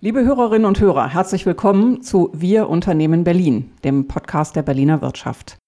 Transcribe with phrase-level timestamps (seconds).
[0.00, 5.58] Liebe Hörerinnen und Hörer, herzlich willkommen zu Wir Unternehmen Berlin, dem Podcast der Berliner Wirtschaft.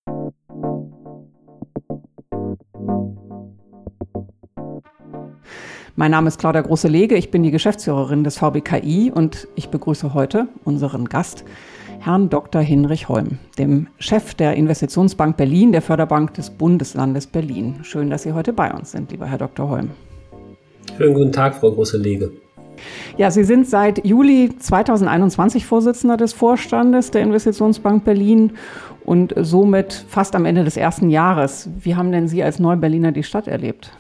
[5.96, 10.47] Mein Name ist Claudia Große-Lege, ich bin die Geschäftsführerin des VBKI und ich begrüße heute
[10.65, 11.45] unseren Gast,
[11.99, 12.62] Herrn Dr.
[12.62, 17.81] Hinrich Holm, dem Chef der Investitionsbank Berlin, der Förderbank des Bundeslandes Berlin.
[17.83, 19.69] Schön, dass Sie heute bei uns sind, lieber Herr Dr.
[19.69, 19.91] Holm.
[20.97, 22.31] Schönen guten Tag, Frau Große-Lege.
[23.17, 28.52] Ja, Sie sind seit Juli 2021 Vorsitzender des Vorstandes der Investitionsbank Berlin
[29.05, 31.69] und somit fast am Ende des ersten Jahres.
[31.80, 33.93] Wie haben denn Sie als Neuberliner die Stadt erlebt?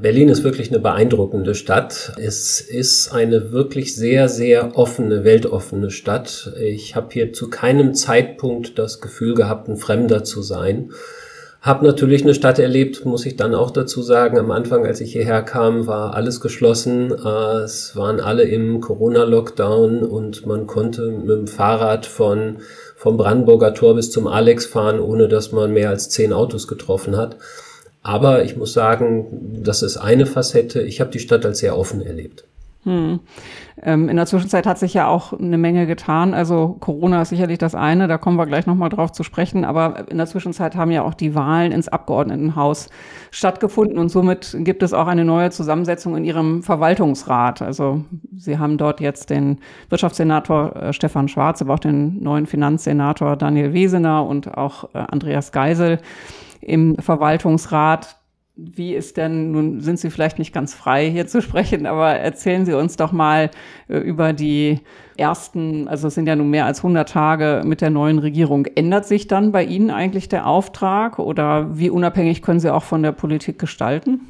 [0.00, 2.14] Berlin ist wirklich eine beeindruckende Stadt.
[2.18, 6.52] Es ist eine wirklich sehr, sehr offene, weltoffene Stadt.
[6.58, 10.92] Ich habe hier zu keinem Zeitpunkt das Gefühl gehabt, ein Fremder zu sein.
[11.62, 14.38] Hab natürlich eine Stadt erlebt, muss ich dann auch dazu sagen.
[14.38, 17.12] Am Anfang, als ich hierher kam, war alles geschlossen.
[17.12, 22.60] Äh, es waren alle im Corona-Lockdown und man konnte mit dem Fahrrad von,
[22.96, 27.18] vom Brandenburger Tor bis zum Alex fahren, ohne dass man mehr als zehn Autos getroffen
[27.18, 27.36] hat.
[28.02, 30.80] Aber ich muss sagen, das ist eine Facette.
[30.80, 32.44] Ich habe die Stadt als sehr offen erlebt.
[32.84, 33.20] Hm.
[33.82, 36.32] Ähm, in der Zwischenzeit hat sich ja auch eine Menge getan.
[36.32, 39.66] Also Corona ist sicherlich das eine, da kommen wir gleich nochmal drauf zu sprechen.
[39.66, 42.88] Aber in der Zwischenzeit haben ja auch die Wahlen ins Abgeordnetenhaus
[43.30, 47.60] stattgefunden und somit gibt es auch eine neue Zusammensetzung in Ihrem Verwaltungsrat.
[47.60, 49.58] Also Sie haben dort jetzt den
[49.90, 55.52] Wirtschaftssenator äh, Stefan Schwarz, aber auch den neuen Finanzsenator Daniel Wesener und auch äh, Andreas
[55.52, 55.98] Geisel
[56.62, 58.19] im Verwaltungsrat.
[58.62, 62.66] Wie ist denn, nun sind Sie vielleicht nicht ganz frei hier zu sprechen, aber erzählen
[62.66, 63.50] Sie uns doch mal
[63.88, 64.80] äh, über die
[65.16, 68.66] ersten, also es sind ja nun mehr als 100 Tage mit der neuen Regierung.
[68.66, 73.02] Ändert sich dann bei Ihnen eigentlich der Auftrag oder wie unabhängig können Sie auch von
[73.02, 74.20] der Politik gestalten?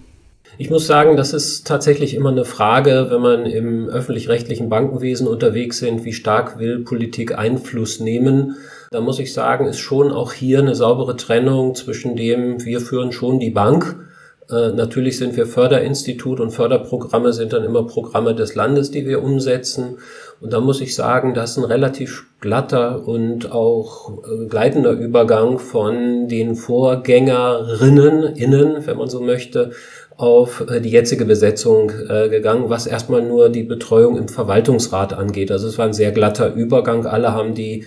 [0.59, 5.79] Ich muss sagen, das ist tatsächlich immer eine Frage, wenn man im öffentlich-rechtlichen Bankenwesen unterwegs
[5.79, 8.57] sind, wie stark will Politik Einfluss nehmen
[8.93, 13.13] da muss ich sagen, ist schon auch hier eine saubere Trennung zwischen dem, wir führen
[13.13, 14.10] schon die Bank.
[14.51, 19.23] Äh, natürlich sind wir Förderinstitut und Förderprogramme sind dann immer Programme des Landes, die wir
[19.23, 19.99] umsetzen.
[20.41, 25.59] Und da muss ich sagen, das ist ein relativ glatter und auch äh, gleitender Übergang
[25.59, 29.71] von den Vorgängerinnen, innen, wenn man so möchte,
[30.17, 35.53] auf äh, die jetzige Besetzung gegangen, was erstmal nur die Betreuung im Verwaltungsrat angeht.
[35.53, 37.07] Also es war ein sehr glatter Übergang.
[37.07, 37.85] Alle haben die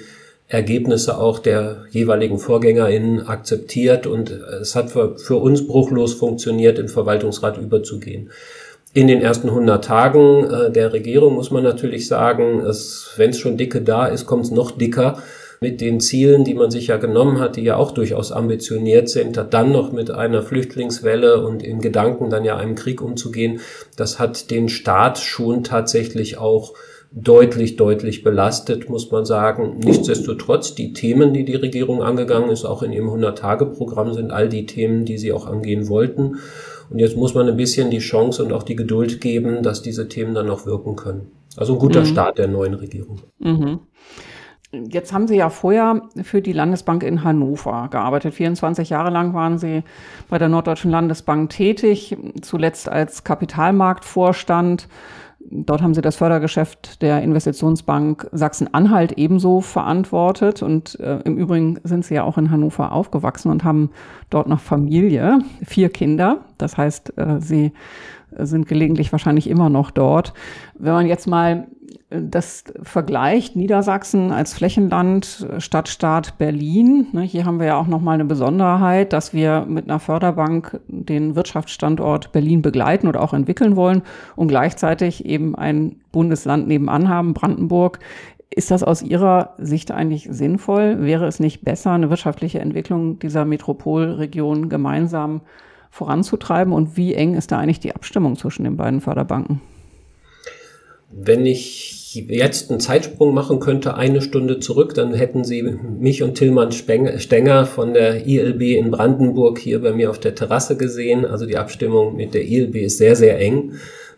[0.53, 6.89] Ergebnisse auch der jeweiligen VorgängerInnen akzeptiert und es hat für, für uns bruchlos funktioniert, im
[6.89, 8.29] Verwaltungsrat überzugehen.
[8.93, 13.57] In den ersten 100 Tagen äh, der Regierung muss man natürlich sagen, wenn es schon
[13.57, 15.17] dicke da ist, kommt es noch dicker
[15.59, 19.43] mit den Zielen, die man sich ja genommen hat, die ja auch durchaus ambitioniert sind,
[19.49, 23.61] dann noch mit einer Flüchtlingswelle und in Gedanken dann ja einem Krieg umzugehen.
[23.95, 26.73] Das hat den Staat schon tatsächlich auch
[27.15, 29.77] deutlich, deutlich belastet, muss man sagen.
[29.83, 34.65] Nichtsdestotrotz, die Themen, die die Regierung angegangen ist, auch in ihrem 100-Tage-Programm, sind all die
[34.65, 36.37] Themen, die sie auch angehen wollten.
[36.89, 40.09] Und jetzt muss man ein bisschen die Chance und auch die Geduld geben, dass diese
[40.09, 41.31] Themen dann auch wirken können.
[41.55, 42.05] Also ein guter mhm.
[42.05, 43.21] Start der neuen Regierung.
[43.39, 43.79] Mhm.
[44.71, 48.33] Jetzt haben Sie ja vorher für die Landesbank in Hannover gearbeitet.
[48.33, 49.83] 24 Jahre lang waren Sie
[50.29, 54.87] bei der Norddeutschen Landesbank tätig, zuletzt als Kapitalmarktvorstand.
[55.49, 60.61] Dort haben sie das Fördergeschäft der Investitionsbank Sachsen-Anhalt ebenso verantwortet.
[60.63, 63.91] Und äh, im Übrigen sind sie ja auch in Hannover aufgewachsen und haben
[64.29, 66.39] dort noch Familie, vier Kinder.
[66.57, 67.73] Das heißt, äh, sie
[68.39, 70.33] sind gelegentlich wahrscheinlich immer noch dort.
[70.77, 71.67] Wenn man jetzt mal
[72.09, 77.07] das vergleicht Niedersachsen als Flächenland, Stadtstaat Berlin.
[77.11, 81.35] Ne, hier haben wir ja auch nochmal eine Besonderheit, dass wir mit einer Förderbank den
[81.35, 84.03] Wirtschaftsstandort Berlin begleiten oder auch entwickeln wollen
[84.35, 87.99] und gleichzeitig eben ein Bundesland nebenan haben, Brandenburg.
[88.51, 91.01] Ist das aus Ihrer Sicht eigentlich sinnvoll?
[91.01, 95.41] Wäre es nicht besser, eine wirtschaftliche Entwicklung dieser Metropolregion gemeinsam
[95.93, 96.73] voranzutreiben?
[96.73, 99.61] Und wie eng ist da eigentlich die Abstimmung zwischen den beiden Förderbanken?
[101.11, 106.33] Wenn ich jetzt einen Zeitsprung machen könnte, eine Stunde zurück, dann hätten Sie mich und
[106.33, 111.25] Tillmann Stenger von der ILB in Brandenburg hier bei mir auf der Terrasse gesehen.
[111.25, 113.73] Also die Abstimmung mit der ILB ist sehr, sehr eng.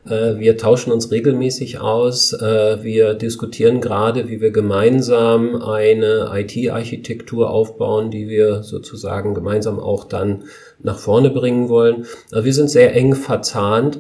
[0.07, 2.33] Äh, wir tauschen uns regelmäßig aus.
[2.33, 10.05] Äh, wir diskutieren gerade, wie wir gemeinsam eine IT-Architektur aufbauen, die wir sozusagen gemeinsam auch
[10.05, 10.43] dann
[10.81, 12.05] nach vorne bringen wollen.
[12.31, 13.99] Wir sind sehr eng verzahnt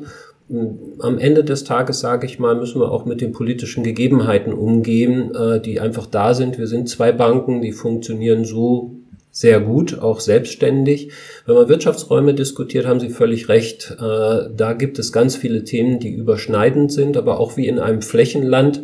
[0.99, 5.33] am Ende des Tages, sage ich mal, müssen wir auch mit den politischen Gegebenheiten umgehen,
[5.33, 6.59] äh, die einfach da sind.
[6.59, 8.94] Wir sind zwei Banken, die funktionieren so
[9.35, 11.11] sehr gut, auch selbstständig.
[11.45, 13.93] Wenn man Wirtschaftsräume diskutiert, haben Sie völlig recht.
[13.99, 18.01] Äh, da gibt es ganz viele Themen, die überschneidend sind, aber auch wie in einem
[18.01, 18.83] Flächenland.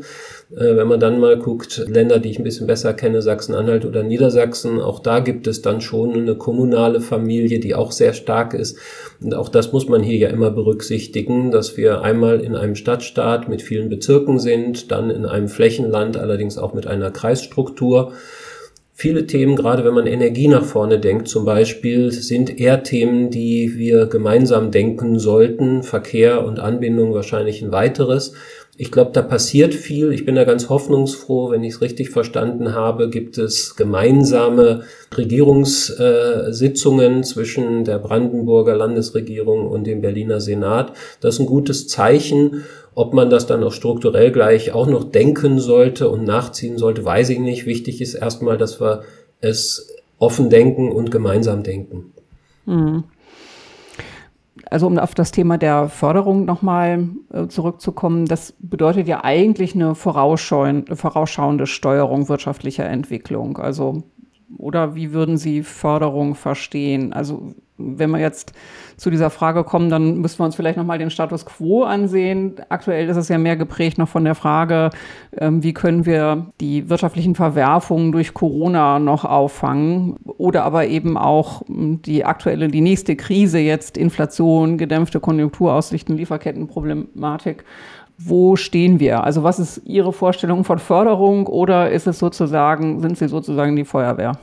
[0.52, 4.04] Äh, wenn man dann mal guckt, Länder, die ich ein bisschen besser kenne, Sachsen-Anhalt oder
[4.04, 8.78] Niedersachsen, auch da gibt es dann schon eine kommunale Familie, die auch sehr stark ist.
[9.22, 13.48] Und auch das muss man hier ja immer berücksichtigen, dass wir einmal in einem Stadtstaat
[13.48, 18.12] mit vielen Bezirken sind, dann in einem Flächenland, allerdings auch mit einer Kreisstruktur.
[19.02, 23.76] Viele Themen, gerade wenn man Energie nach vorne denkt zum Beispiel, sind eher Themen, die
[23.76, 25.82] wir gemeinsam denken sollten.
[25.82, 28.34] Verkehr und Anbindung wahrscheinlich ein weiteres.
[28.78, 30.12] Ich glaube, da passiert viel.
[30.12, 31.50] Ich bin da ganz hoffnungsfroh.
[31.50, 34.84] Wenn ich es richtig verstanden habe, gibt es gemeinsame
[35.18, 40.94] Regierungssitzungen zwischen der Brandenburger Landesregierung und dem Berliner Senat.
[41.22, 42.66] Das ist ein gutes Zeichen.
[42.94, 47.30] Ob man das dann auch strukturell gleich auch noch denken sollte und nachziehen sollte, weiß
[47.30, 47.66] ich nicht.
[47.66, 49.04] Wichtig ist erstmal, dass wir
[49.40, 52.14] es offen denken und gemeinsam denken.
[52.66, 53.04] Mhm.
[54.70, 59.96] Also um auf das Thema der Förderung nochmal äh, zurückzukommen, das bedeutet ja eigentlich eine
[59.96, 63.58] vorausschauende Steuerung wirtschaftlicher Entwicklung.
[63.58, 64.04] Also
[64.58, 67.14] oder wie würden Sie Förderung verstehen?
[67.14, 67.54] Also
[67.98, 68.54] wenn wir jetzt
[68.98, 72.56] zu dieser Frage kommen, dann müssen wir uns vielleicht nochmal den Status quo ansehen.
[72.70, 74.92] Aktuell ist es ja mehr geprägt noch von der Frage,
[75.38, 81.68] ähm, wie können wir die wirtschaftlichen Verwerfungen durch Corona noch auffangen oder aber eben auch
[81.68, 87.64] hm, die aktuelle, die nächste Krise jetzt, Inflation, gedämpfte Konjunkturaussichten, Lieferkettenproblematik.
[88.18, 89.24] Wo stehen wir?
[89.24, 93.86] Also was ist Ihre Vorstellung von Förderung oder ist es sozusagen, sind Sie sozusagen die
[93.86, 94.34] Feuerwehr?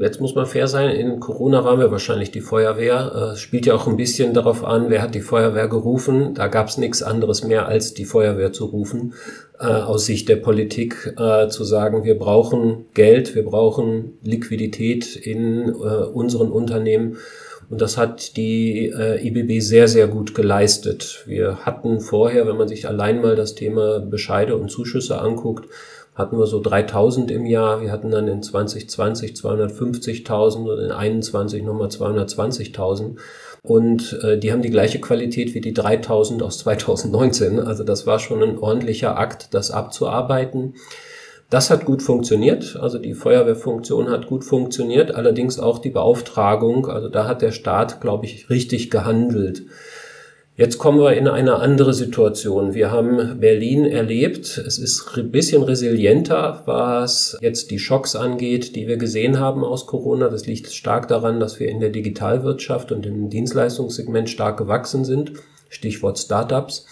[0.00, 3.12] Jetzt muss man fair sein, in Corona waren wir wahrscheinlich die Feuerwehr.
[3.14, 6.34] Äh, es spielt ja auch ein bisschen darauf an, wer hat die Feuerwehr gerufen.
[6.34, 9.14] Da gab es nichts anderes mehr, als die Feuerwehr zu rufen,
[9.60, 15.70] äh, aus Sicht der Politik äh, zu sagen, wir brauchen Geld, wir brauchen Liquidität in
[15.70, 17.16] unseren Unternehmen.
[17.68, 21.24] Und das hat die IBB sehr, sehr gut geleistet.
[21.26, 25.68] Wir hatten vorher, wenn man sich allein mal das Thema Bescheide und Zuschüsse anguckt,
[26.16, 27.80] hatten wir so 3000 im Jahr.
[27.80, 33.16] Wir hatten dann in 2020 250.000 und in 21 nochmal 220.000.
[33.62, 37.60] Und äh, die haben die gleiche Qualität wie die 3000 aus 2019.
[37.60, 40.74] Also das war schon ein ordentlicher Akt, das abzuarbeiten.
[41.50, 47.08] Das hat gut funktioniert, also die Feuerwehrfunktion hat gut funktioniert, allerdings auch die Beauftragung, also
[47.08, 49.62] da hat der Staat, glaube ich, richtig gehandelt.
[50.58, 52.72] Jetzt kommen wir in eine andere Situation.
[52.72, 54.56] Wir haben Berlin erlebt.
[54.56, 59.86] Es ist ein bisschen resilienter, was jetzt die Schocks angeht, die wir gesehen haben aus
[59.86, 60.30] Corona.
[60.30, 65.32] Das liegt stark daran, dass wir in der Digitalwirtschaft und im Dienstleistungssegment stark gewachsen sind.
[65.68, 66.86] Stichwort Startups.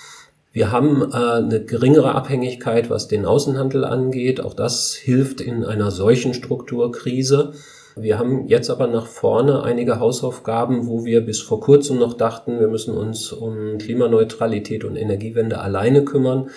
[0.53, 4.43] Wir haben äh, eine geringere Abhängigkeit, was den Außenhandel angeht.
[4.43, 7.55] Auch das hilft in einer solchen Strukturkrise.
[7.97, 12.59] Wir haben jetzt aber nach vorne einige Hausaufgaben, wo wir bis vor kurzem noch dachten,
[12.59, 16.51] wir müssen uns um Klimaneutralität und Energiewende alleine kümmern.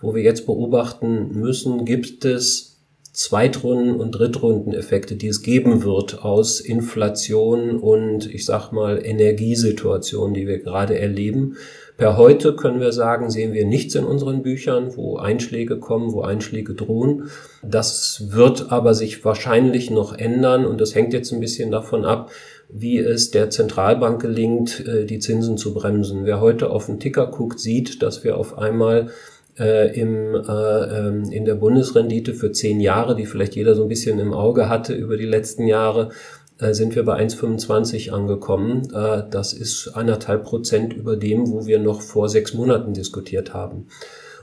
[0.00, 2.74] Wo wir jetzt beobachten müssen, gibt es
[3.12, 10.48] Zweitrunden- und Drittrundeneffekte, die es geben wird aus Inflation und ich sag mal Energiesituation, die
[10.48, 11.56] wir gerade erleben.
[11.96, 16.22] Per heute können wir sagen, sehen wir nichts in unseren Büchern, wo Einschläge kommen, wo
[16.22, 17.30] Einschläge drohen.
[17.62, 22.32] Das wird aber sich wahrscheinlich noch ändern und das hängt jetzt ein bisschen davon ab,
[22.68, 26.24] wie es der Zentralbank gelingt, äh, die Zinsen zu bremsen.
[26.24, 29.10] Wer heute auf den Ticker guckt, sieht, dass wir auf einmal
[29.58, 33.88] äh, im, äh, ähm, in der Bundesrendite für zehn Jahre, die vielleicht jeder so ein
[33.88, 36.10] bisschen im Auge hatte über die letzten Jahre,
[36.58, 38.88] sind wir bei 1,25 angekommen.
[38.94, 43.88] Äh, das ist anderthalb Prozent über dem, wo wir noch vor sechs Monaten diskutiert haben.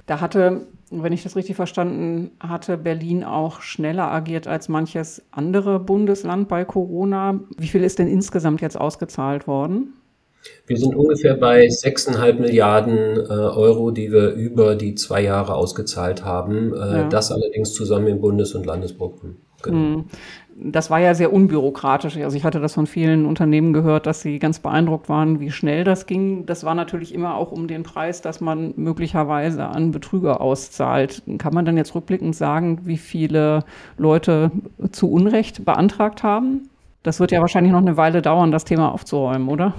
[0.05, 5.79] Da hatte, wenn ich das richtig verstanden hatte, Berlin auch schneller agiert als manches andere
[5.79, 7.39] Bundesland bei Corona.
[7.57, 9.93] Wie viel ist denn insgesamt jetzt ausgezahlt worden?
[10.65, 16.25] Wir sind ungefähr bei 6,5 Milliarden äh, Euro, die wir über die zwei Jahre ausgezahlt
[16.25, 16.73] haben.
[16.73, 17.09] Äh, ja.
[17.09, 19.37] Das allerdings zusammen im Bundes- und Landesprogramm.
[19.63, 19.77] Genau.
[19.77, 20.05] Hm
[20.63, 22.17] das war ja sehr unbürokratisch.
[22.17, 25.83] Also ich hatte das von vielen Unternehmen gehört, dass sie ganz beeindruckt waren, wie schnell
[25.83, 26.45] das ging.
[26.45, 31.23] Das war natürlich immer auch um den Preis, dass man möglicherweise an Betrüger auszahlt.
[31.37, 33.63] Kann man dann jetzt rückblickend sagen, wie viele
[33.97, 34.51] Leute
[34.91, 36.69] zu Unrecht beantragt haben?
[37.03, 39.73] Das wird ja wahrscheinlich noch eine Weile dauern, das Thema aufzuräumen, oder?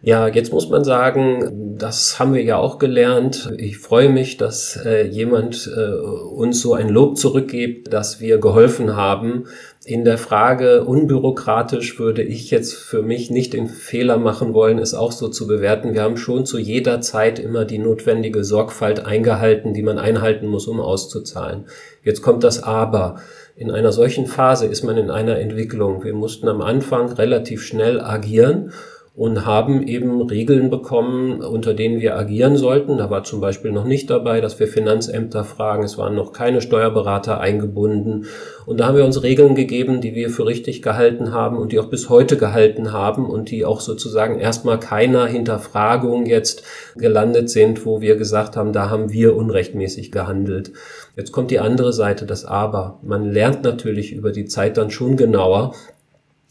[0.00, 3.52] Ja, jetzt muss man sagen, das haben wir ja auch gelernt.
[3.58, 8.94] Ich freue mich, dass äh, jemand äh, uns so ein Lob zurückgibt, dass wir geholfen
[8.94, 9.46] haben
[9.88, 14.92] in der Frage unbürokratisch würde ich jetzt für mich nicht den Fehler machen wollen, es
[14.92, 15.94] auch so zu bewerten.
[15.94, 20.66] Wir haben schon zu jeder Zeit immer die notwendige Sorgfalt eingehalten, die man einhalten muss,
[20.66, 21.64] um auszuzahlen.
[22.04, 23.22] Jetzt kommt das Aber.
[23.56, 26.04] In einer solchen Phase ist man in einer Entwicklung.
[26.04, 28.72] Wir mussten am Anfang relativ schnell agieren
[29.18, 32.98] und haben eben Regeln bekommen, unter denen wir agieren sollten.
[32.98, 35.82] Da war zum Beispiel noch nicht dabei, dass wir Finanzämter fragen.
[35.82, 38.26] Es waren noch keine Steuerberater eingebunden.
[38.64, 41.80] Und da haben wir uns Regeln gegeben, die wir für richtig gehalten haben und die
[41.80, 46.62] auch bis heute gehalten haben und die auch sozusagen erstmal keiner Hinterfragung jetzt
[46.94, 50.70] gelandet sind, wo wir gesagt haben, da haben wir unrechtmäßig gehandelt.
[51.16, 53.00] Jetzt kommt die andere Seite, das Aber.
[53.02, 55.74] Man lernt natürlich über die Zeit dann schon genauer,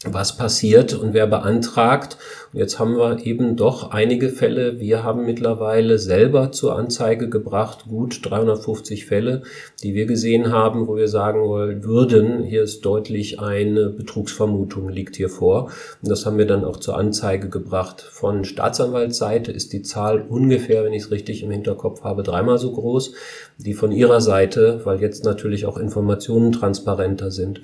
[0.04, 2.18] was passiert und wer beantragt.
[2.52, 4.78] Und jetzt haben wir eben doch einige Fälle.
[4.78, 9.42] Wir haben mittlerweile selber zur Anzeige gebracht, gut 350 Fälle,
[9.82, 15.16] die wir gesehen haben, wo wir sagen wollen, würden, hier ist deutlich eine Betrugsvermutung liegt
[15.16, 15.72] hier vor.
[16.00, 18.00] Und das haben wir dann auch zur Anzeige gebracht.
[18.00, 22.70] Von Staatsanwaltsseite ist die Zahl ungefähr, wenn ich es richtig im Hinterkopf habe, dreimal so
[22.70, 23.14] groß.
[23.58, 27.62] Die von ihrer Seite, weil jetzt natürlich auch Informationen transparenter sind.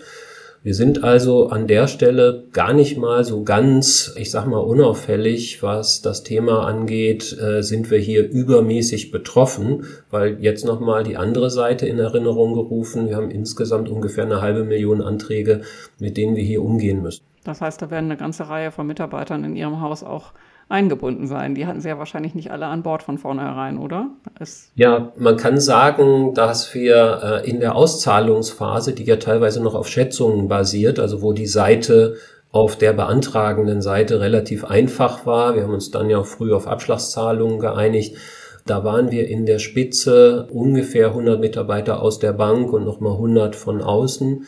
[0.64, 5.62] Wir sind also an der Stelle gar nicht mal so ganz, ich sag mal, unauffällig,
[5.62, 11.50] was das Thema angeht, äh, sind wir hier übermäßig betroffen, weil jetzt nochmal die andere
[11.50, 13.10] Seite in Erinnerung gerufen.
[13.10, 15.60] Wir haben insgesamt ungefähr eine halbe Million Anträge,
[15.98, 17.22] mit denen wir hier umgehen müssen.
[17.44, 20.32] Das heißt, da werden eine ganze Reihe von Mitarbeitern in Ihrem Haus auch
[20.68, 21.54] eingebunden sein.
[21.54, 24.08] Die hatten sie ja wahrscheinlich nicht alle an Bord von vornherein, oder?
[24.38, 29.74] Es ja, man kann sagen, dass wir äh, in der Auszahlungsphase, die ja teilweise noch
[29.74, 32.16] auf Schätzungen basiert, also wo die Seite
[32.50, 35.56] auf der beantragenden Seite relativ einfach war.
[35.56, 38.16] Wir haben uns dann ja auch früh auf Abschlagszahlungen geeinigt.
[38.64, 43.56] Da waren wir in der Spitze ungefähr 100 Mitarbeiter aus der Bank und nochmal 100
[43.56, 44.46] von außen.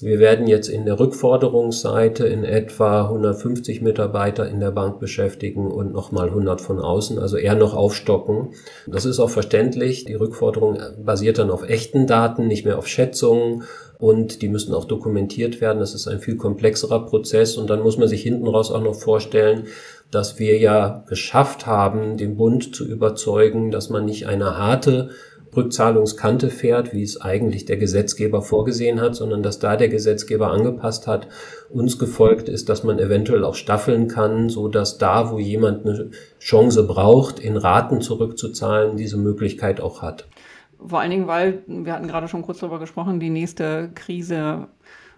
[0.00, 5.92] Wir werden jetzt in der Rückforderungsseite in etwa 150 Mitarbeiter in der Bank beschäftigen und
[5.92, 8.54] nochmal 100 von außen, also eher noch aufstocken.
[8.86, 10.04] Das ist auch verständlich.
[10.04, 13.62] Die Rückforderung basiert dann auf echten Daten, nicht mehr auf Schätzungen
[13.98, 15.78] und die müssen auch dokumentiert werden.
[15.78, 18.96] Das ist ein viel komplexerer Prozess und dann muss man sich hinten raus auch noch
[18.96, 19.68] vorstellen,
[20.10, 25.10] dass wir ja geschafft haben, den Bund zu überzeugen, dass man nicht eine harte
[25.56, 31.06] Rückzahlungskante fährt, wie es eigentlich der Gesetzgeber vorgesehen hat, sondern dass da der Gesetzgeber angepasst
[31.06, 31.28] hat,
[31.70, 36.10] uns gefolgt ist, dass man eventuell auch staffeln kann, so dass da, wo jemand eine
[36.38, 40.26] Chance braucht, in Raten zurückzuzahlen, diese Möglichkeit auch hat.
[40.86, 44.68] Vor allen Dingen, weil, wir hatten gerade schon kurz darüber gesprochen, die nächste Krise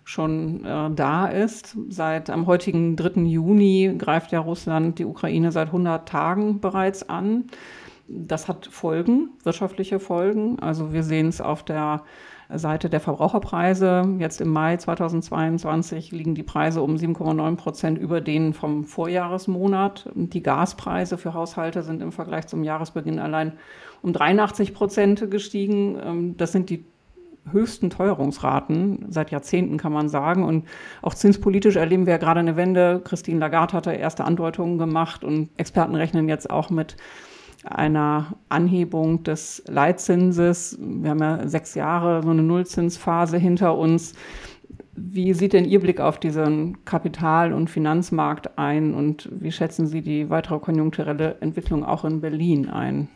[0.05, 1.77] schon äh, da ist.
[1.89, 3.23] Seit am heutigen 3.
[3.23, 7.47] Juni greift ja Russland die Ukraine seit 100 Tagen bereits an.
[8.09, 10.59] Das hat Folgen, wirtschaftliche Folgen.
[10.61, 12.03] Also wir sehen es auf der
[12.55, 14.05] Seite der Verbraucherpreise.
[14.19, 20.09] Jetzt im Mai 2022 liegen die Preise um 7,9 Prozent über denen vom Vorjahresmonat.
[20.15, 23.53] Die Gaspreise für Haushalte sind im Vergleich zum Jahresbeginn allein
[24.03, 25.99] um 83 Prozent gestiegen.
[26.01, 26.85] Ähm, das sind die
[27.51, 30.45] höchsten Teuerungsraten seit Jahrzehnten, kann man sagen.
[30.45, 30.67] Und
[31.03, 33.01] auch zinspolitisch erleben wir ja gerade eine Wende.
[33.03, 36.97] Christine Lagarde hatte erste Andeutungen gemacht und Experten rechnen jetzt auch mit
[37.65, 40.79] einer Anhebung des Leitzinses.
[40.81, 44.15] Wir haben ja sechs Jahre so eine Nullzinsphase hinter uns.
[44.95, 50.01] Wie sieht denn Ihr Blick auf diesen Kapital- und Finanzmarkt ein und wie schätzen Sie
[50.01, 53.09] die weitere konjunkturelle Entwicklung auch in Berlin ein?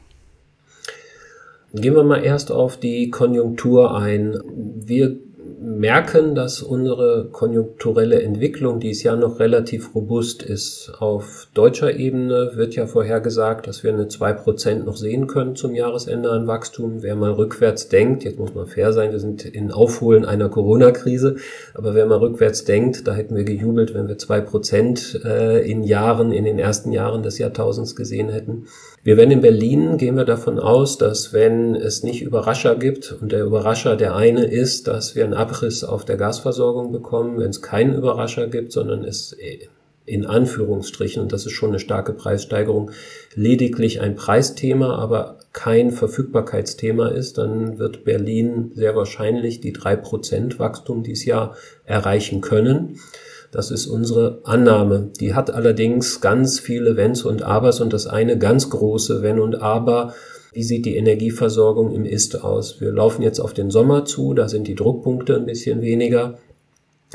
[1.73, 4.37] Gehen wir mal erst auf die Konjunktur ein.
[4.45, 5.17] Wir
[5.61, 10.93] merken, dass unsere konjunkturelle Entwicklung dieses Jahr noch relativ robust ist.
[10.99, 16.31] Auf deutscher Ebene wird ja vorhergesagt, dass wir eine 2% noch sehen können zum Jahresende
[16.31, 17.03] an Wachstum.
[17.03, 21.37] Wer mal rückwärts denkt, jetzt muss man fair sein, wir sind in Aufholen einer Corona-Krise,
[21.75, 26.33] aber wer mal rückwärts denkt, da hätten wir gejubelt, wenn wir 2% äh, in Jahren,
[26.33, 28.67] in den ersten Jahren des Jahrtausends gesehen hätten.
[29.03, 33.33] Wir werden in Berlin, gehen wir davon aus, dass wenn es nicht Überrascher gibt und
[33.33, 37.63] der Überrascher der eine ist, dass wir einen Abriss auf der Gasversorgung bekommen, wenn es
[37.63, 39.35] keinen Überrascher gibt, sondern es
[40.05, 42.91] in Anführungsstrichen, und das ist schon eine starke Preissteigerung,
[43.35, 50.59] lediglich ein Preisthema, aber kein Verfügbarkeitsthema ist, dann wird Berlin sehr wahrscheinlich die drei Prozent
[50.59, 52.99] Wachstum dieses Jahr erreichen können.
[53.51, 55.11] Das ist unsere Annahme.
[55.19, 59.61] Die hat allerdings ganz viele Wenns und Abers und das eine ganz große Wenn und
[59.61, 60.15] Aber.
[60.53, 62.81] Wie sieht die Energieversorgung im Ist aus?
[62.81, 66.39] Wir laufen jetzt auf den Sommer zu, da sind die Druckpunkte ein bisschen weniger.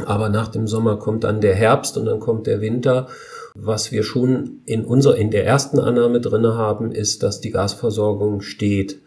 [0.06, 3.08] Aber nach dem Sommer kommt dann der Herbst und dann kommt der Winter.
[3.58, 8.42] Was wir schon in unserer, in der ersten Annahme drinne haben, ist, dass die Gasversorgung
[8.42, 9.00] steht.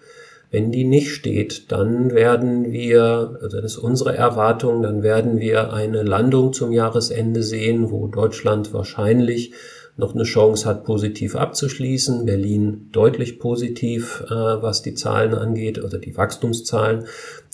[0.51, 5.75] Wenn die nicht steht, dann werden wir, also das ist unsere Erwartung, dann werden wir
[5.75, 9.53] eine Landung zum Jahresende sehen, wo Deutschland wahrscheinlich
[9.99, 12.25] noch eine Chance hat, positiv abzuschließen.
[12.25, 17.05] Berlin deutlich positiv, äh, was die Zahlen angeht, oder die Wachstumszahlen.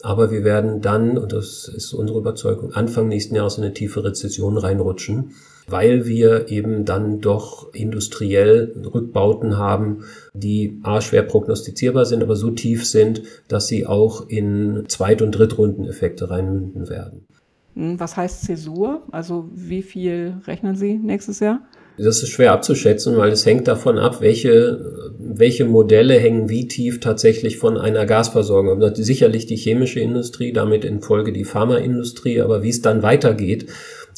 [0.02, 4.04] Aber wir werden dann, und das ist unsere Überzeugung, Anfang nächsten Jahres in eine tiefe
[4.04, 5.30] Rezession reinrutschen,
[5.66, 12.50] weil wir eben dann doch industriell Rückbauten haben, die a schwer prognostizierbar sind, aber so
[12.50, 17.26] tief sind, dass sie auch in Zweit- und Drittrundeneffekte reinmünden werden.
[17.74, 19.02] Hm, was heißt Zäsur?
[19.10, 21.62] Also wie viel rechnen Sie nächstes Jahr?
[21.96, 26.98] Das ist schwer abzuschätzen, weil es hängt davon ab, welche, welche Modelle hängen wie tief
[26.98, 28.82] tatsächlich von einer Gasversorgung.
[28.96, 33.66] Sicherlich die chemische Industrie, damit in Folge die Pharmaindustrie, aber wie es dann weitergeht,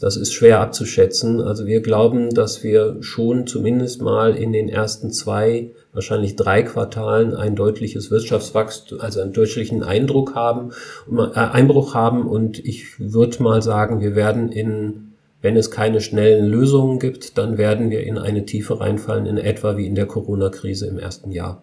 [0.01, 1.41] das ist schwer abzuschätzen.
[1.41, 7.35] Also wir glauben, dass wir schon zumindest mal in den ersten zwei, wahrscheinlich drei Quartalen
[7.35, 10.73] ein deutliches Wirtschaftswachstum, also einen deutlichen Eindruck haben,
[11.11, 12.27] äh, Einbruch haben.
[12.27, 15.06] Und ich würde mal sagen, wir werden in
[15.47, 19.77] wenn es keine schnellen Lösungen gibt, dann werden wir in eine Tiefe reinfallen, in etwa
[19.77, 21.63] wie in der Corona-Krise im ersten Jahr.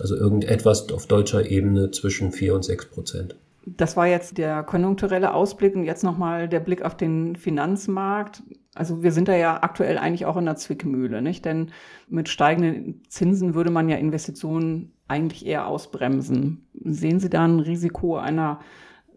[0.00, 3.36] Also irgendetwas auf deutscher Ebene zwischen vier und sechs Prozent.
[3.66, 8.42] Das war jetzt der konjunkturelle Ausblick und jetzt nochmal der Blick auf den Finanzmarkt.
[8.74, 11.44] Also wir sind da ja aktuell eigentlich auch in der Zwickmühle, nicht?
[11.44, 11.72] Denn
[12.08, 16.66] mit steigenden Zinsen würde man ja Investitionen eigentlich eher ausbremsen.
[16.72, 18.60] Sehen Sie da ein Risiko einer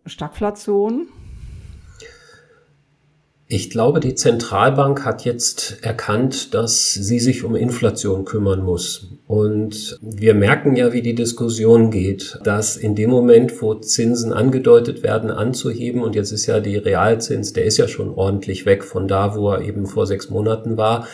[0.06, 1.08] Stagflation?
[3.56, 9.12] Ich glaube, die Zentralbank hat jetzt erkannt, dass sie sich um Inflation kümmern muss.
[9.28, 15.04] Und wir merken ja, wie die Diskussion geht, dass in dem Moment, wo Zinsen angedeutet
[15.04, 19.08] werden, anzuheben, und jetzt ist ja die Realzins, der ist ja schon ordentlich weg von
[19.08, 21.08] da, wo er eben vor sechs Monaten war,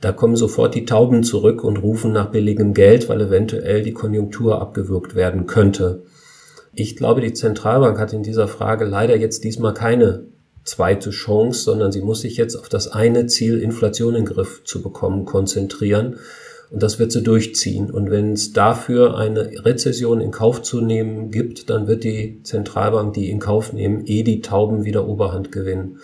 [0.00, 4.60] da kommen sofort die Tauben zurück und rufen nach billigem Geld, weil eventuell die Konjunktur
[4.60, 6.02] abgewürgt werden könnte.
[6.74, 10.24] Ich glaube, die Zentralbank hat in dieser Frage leider jetzt diesmal keine
[10.68, 14.62] zweite Chance, sondern sie muss sich jetzt auf das eine Ziel, Inflation in den Griff
[14.64, 16.18] zu bekommen, konzentrieren.
[16.70, 17.90] Und das wird sie durchziehen.
[17.90, 23.14] Und wenn es dafür eine Rezession in Kauf zu nehmen gibt, dann wird die Zentralbank
[23.14, 25.98] die in Kauf nehmen, eh die Tauben wieder Oberhand gewinnen.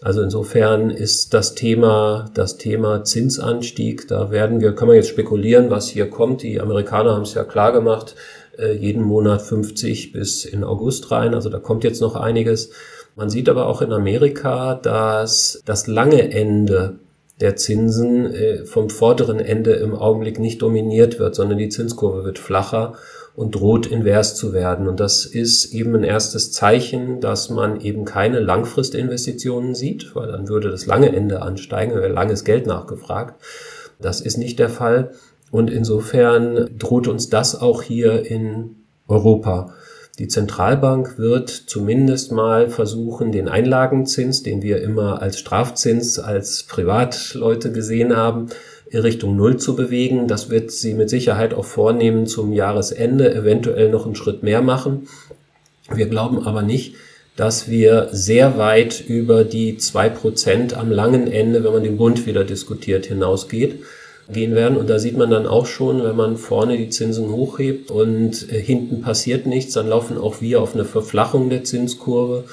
[0.00, 5.70] Also insofern ist das Thema, das Thema Zinsanstieg, da werden wir, können wir jetzt spekulieren,
[5.70, 6.42] was hier kommt.
[6.42, 8.14] Die Amerikaner haben es ja klar gemacht,
[8.56, 11.34] äh, jeden Monat 50 bis in August rein.
[11.34, 12.70] Also da kommt jetzt noch einiges.
[13.18, 17.00] Man sieht aber auch in Amerika, dass das lange Ende
[17.40, 22.38] der Zinsen äh, vom vorderen Ende im Augenblick nicht dominiert wird, sondern die Zinskurve wird
[22.38, 22.94] flacher
[23.34, 24.86] und droht invers zu werden.
[24.86, 30.48] Und das ist eben ein erstes Zeichen, dass man eben keine Langfristinvestitionen sieht, weil dann
[30.48, 33.34] würde das lange Ende ansteigen, wäre langes Geld nachgefragt.
[34.00, 35.10] Das ist nicht der Fall.
[35.50, 38.76] Und insofern droht uns das auch hier in
[39.08, 39.74] Europa.
[40.18, 47.70] Die Zentralbank wird zumindest mal versuchen, den Einlagenzins, den wir immer als Strafzins als Privatleute
[47.70, 48.48] gesehen haben,
[48.90, 50.26] in Richtung Null zu bewegen.
[50.26, 55.06] Das wird sie mit Sicherheit auch vornehmen zum Jahresende, eventuell noch einen Schritt mehr machen.
[55.94, 56.96] Wir glauben aber nicht,
[57.36, 62.26] dass wir sehr weit über die zwei Prozent am langen Ende, wenn man den Bund
[62.26, 63.84] wieder diskutiert, hinausgeht
[64.30, 64.76] gehen werden.
[64.76, 68.60] Und da sieht man dann auch schon, wenn man vorne die Zinsen hochhebt und äh,
[68.60, 72.44] hinten passiert nichts, dann laufen auch wir auf eine Verflachung der Zinskurve.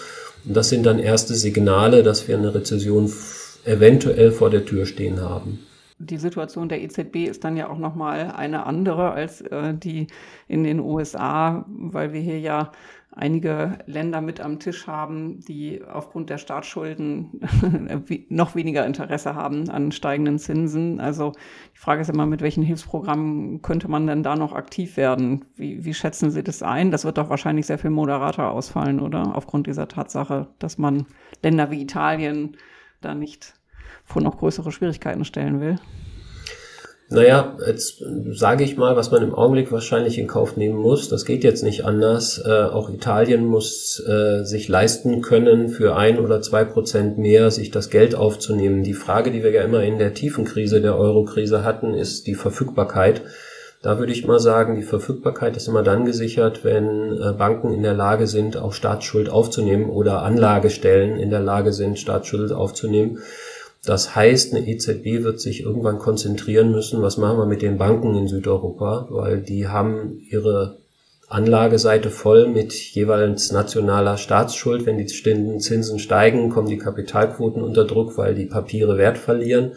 [0.46, 3.12] Und das sind dann erste Signale, dass wir eine Rezession
[3.66, 5.60] eventuell vor der Tür stehen haben.
[5.98, 10.08] Die Situation der EZB ist dann ja auch nochmal eine andere als äh, die
[10.48, 12.72] in den USA, weil wir hier ja
[13.15, 17.41] einige Länder mit am Tisch haben, die aufgrund der Staatsschulden
[18.30, 20.99] noch weniger Interesse haben an steigenden Zinsen.
[20.99, 21.32] Also
[21.73, 25.45] die Frage ist immer, mit welchen Hilfsprogrammen könnte man denn da noch aktiv werden?
[25.56, 26.91] Wie, wie schätzen Sie das ein?
[26.91, 29.36] Das wird doch wahrscheinlich sehr viel moderater ausfallen, oder?
[29.36, 31.06] Aufgrund dieser Tatsache, dass man
[31.41, 32.58] Länder wie Italien
[33.01, 33.54] da nicht
[34.04, 35.78] vor noch größere Schwierigkeiten stellen will.
[37.10, 41.08] Naja, jetzt sage ich mal, was man im Augenblick wahrscheinlich in Kauf nehmen muss.
[41.08, 42.41] Das geht jetzt nicht anders.
[42.44, 47.70] Äh, auch Italien muss äh, sich leisten können, für ein oder zwei Prozent mehr sich
[47.70, 48.82] das Geld aufzunehmen.
[48.82, 52.36] Die Frage, die wir ja immer in der tiefen Krise der Euro-Krise hatten, ist die
[52.36, 53.22] Verfügbarkeit.
[53.84, 57.84] Da würde ich mal sagen, die Verfügbarkeit ist immer dann gesichert, wenn äh, Banken in
[57.84, 63.20] der Lage sind, auch Staatsschuld aufzunehmen oder Anlagestellen in der Lage sind, Staatsschuld aufzunehmen.
[63.86, 68.15] Das heißt, eine EZB wird sich irgendwann konzentrieren müssen, was machen wir mit den Banken
[68.15, 70.80] in Südeuropa, weil die haben ihre
[71.28, 74.86] Anlageseite voll mit jeweils nationaler Staatsschuld.
[74.86, 79.74] Wenn die Zinsen steigen, kommen die Kapitalquoten unter Druck, weil die Papiere Wert verlieren.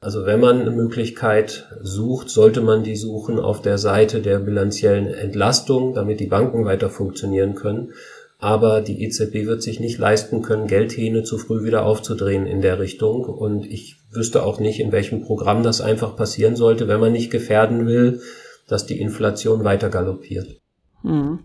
[0.00, 5.06] Also wenn man eine Möglichkeit sucht, sollte man die suchen auf der Seite der bilanziellen
[5.06, 7.92] Entlastung, damit die Banken weiter funktionieren können.
[8.40, 12.78] Aber die EZB wird sich nicht leisten können, Geldhähne zu früh wieder aufzudrehen in der
[12.78, 13.24] Richtung.
[13.24, 17.30] Und ich wüsste auch nicht, in welchem Programm das einfach passieren sollte, wenn man nicht
[17.30, 18.22] gefährden will,
[18.66, 20.58] dass die Inflation weiter galoppiert.
[21.02, 21.40] Hm.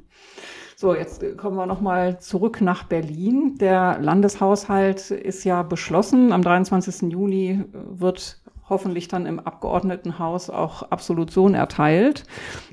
[0.77, 3.57] So, jetzt kommen wir nochmal zurück nach Berlin.
[3.59, 6.31] Der Landeshaushalt ist ja beschlossen.
[6.31, 7.11] Am 23.
[7.11, 12.23] Juni wird hoffentlich dann im Abgeordnetenhaus auch Absolution erteilt.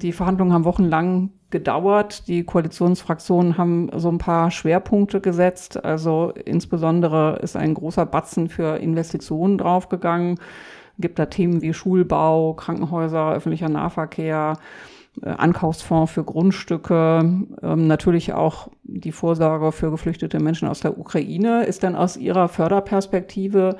[0.00, 2.26] Die Verhandlungen haben wochenlang gedauert.
[2.28, 5.84] Die Koalitionsfraktionen haben so ein paar Schwerpunkte gesetzt.
[5.84, 10.40] Also insbesondere ist ein großer Batzen für Investitionen draufgegangen.
[10.98, 14.54] Gibt da Themen wie Schulbau, Krankenhäuser, öffentlicher Nahverkehr,
[15.20, 17.20] äh, Ankaufsfonds für Grundstücke,
[17.62, 21.64] ähm, natürlich auch die Vorsorge für geflüchtete Menschen aus der Ukraine.
[21.64, 23.76] Ist denn aus Ihrer Förderperspektive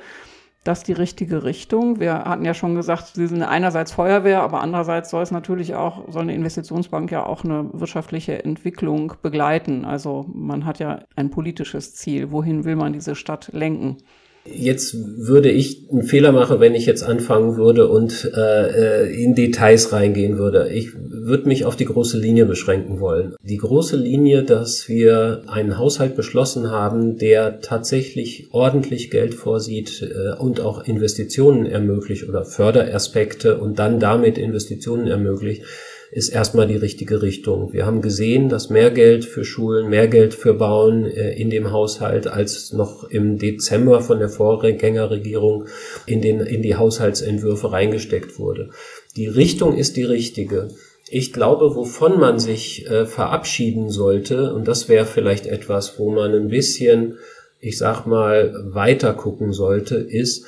[0.63, 1.99] das die richtige Richtung?
[1.99, 6.09] Wir hatten ja schon gesagt, Sie sind einerseits Feuerwehr, aber andererseits soll es natürlich auch,
[6.09, 9.85] soll eine Investitionsbank ja auch eine wirtschaftliche Entwicklung begleiten.
[9.85, 12.31] Also man hat ja ein politisches Ziel.
[12.31, 13.97] Wohin will man diese Stadt lenken?
[14.45, 19.35] Jetzt würde ich einen Fehler machen, wenn ich jetzt anfangen würde und äh, äh, in
[19.35, 20.69] Details reingehen würde.
[20.69, 23.35] Ich würde mich auf die große Linie beschränken wollen.
[23.41, 30.37] Die große Linie, dass wir einen Haushalt beschlossen haben, der tatsächlich ordentlich Geld vorsieht äh,
[30.37, 35.63] und auch Investitionen ermöglicht oder Förderaspekte und dann damit Investitionen ermöglicht
[36.13, 37.73] ist erstmal die richtige Richtung.
[37.73, 41.71] Wir haben gesehen, dass mehr Geld für Schulen, mehr Geld für Bauen äh, in dem
[41.71, 45.65] Haushalt als noch im Dezember von der Vorgängerregierung
[46.05, 48.69] in, den, in die Haushaltsentwürfe reingesteckt wurde.
[49.15, 50.69] Die Richtung ist die richtige.
[51.09, 56.33] Ich glaube, wovon man sich äh, verabschieden sollte, und das wäre vielleicht etwas, wo man
[56.33, 57.17] ein bisschen,
[57.59, 60.45] ich sag mal, weiter gucken sollte, ist,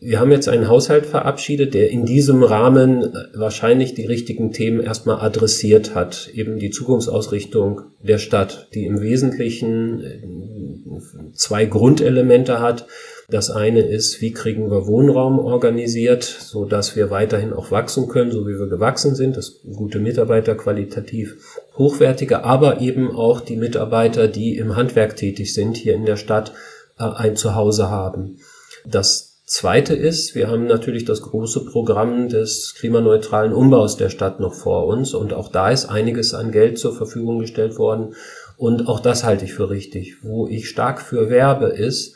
[0.00, 4.80] wir haben jetzt einen Haushalt verabschiedet, der in diesem Rahmen äh, wahrscheinlich die richtigen Themen
[4.80, 6.30] erstmal adressiert hat.
[6.32, 12.86] Eben die Zukunftsausrichtung der Stadt, die im Wesentlichen äh, zwei Grundelemente hat.
[13.28, 18.30] Das eine ist, wie kriegen wir Wohnraum organisiert, so dass wir weiterhin auch wachsen können,
[18.30, 19.36] so wie wir gewachsen sind.
[19.36, 21.36] Das gute Mitarbeiter, qualitativ
[21.76, 26.52] hochwertige, aber eben auch die Mitarbeiter, die im Handwerk tätig sind, hier in der Stadt
[27.00, 28.38] äh, ein Zuhause haben.
[28.86, 34.52] Das Zweite ist, wir haben natürlich das große Programm des klimaneutralen Umbaus der Stadt noch
[34.52, 38.14] vor uns und auch da ist einiges an Geld zur Verfügung gestellt worden
[38.58, 40.22] und auch das halte ich für richtig.
[40.22, 42.14] Wo ich stark für werbe ist,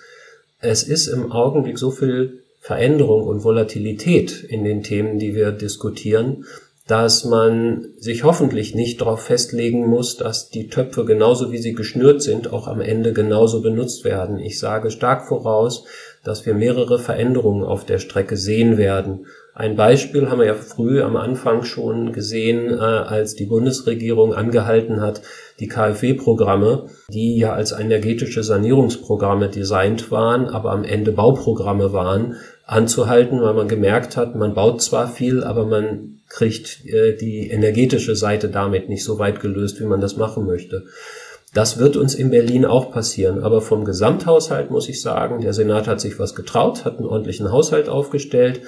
[0.60, 6.44] es ist im Augenblick so viel Veränderung und Volatilität in den Themen, die wir diskutieren,
[6.88, 12.22] dass man sich hoffentlich nicht darauf festlegen muss, dass die Töpfe genauso wie sie geschnürt
[12.22, 14.38] sind, auch am Ende genauso benutzt werden.
[14.38, 15.84] Ich sage stark voraus,
[16.24, 19.26] dass wir mehrere Veränderungen auf der Strecke sehen werden.
[19.54, 25.00] Ein Beispiel haben wir ja früh am Anfang schon gesehen, äh, als die Bundesregierung angehalten
[25.00, 25.20] hat,
[25.60, 33.42] die KfW-Programme, die ja als energetische Sanierungsprogramme designt waren, aber am Ende Bauprogramme waren, anzuhalten,
[33.42, 38.48] weil man gemerkt hat, man baut zwar viel, aber man kriegt äh, die energetische Seite
[38.48, 40.86] damit nicht so weit gelöst, wie man das machen möchte.
[41.52, 43.42] Das wird uns in Berlin auch passieren.
[43.42, 47.52] Aber vom Gesamthaushalt muss ich sagen, der Senat hat sich was getraut, hat einen ordentlichen
[47.52, 48.62] Haushalt aufgestellt,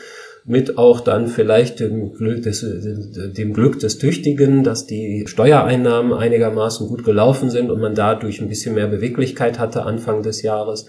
[0.47, 6.87] mit auch dann vielleicht dem Glück des, dem Glück des Tüchtigen, dass die Steuereinnahmen einigermaßen
[6.87, 10.87] gut gelaufen sind und man dadurch ein bisschen mehr Beweglichkeit hatte Anfang des Jahres.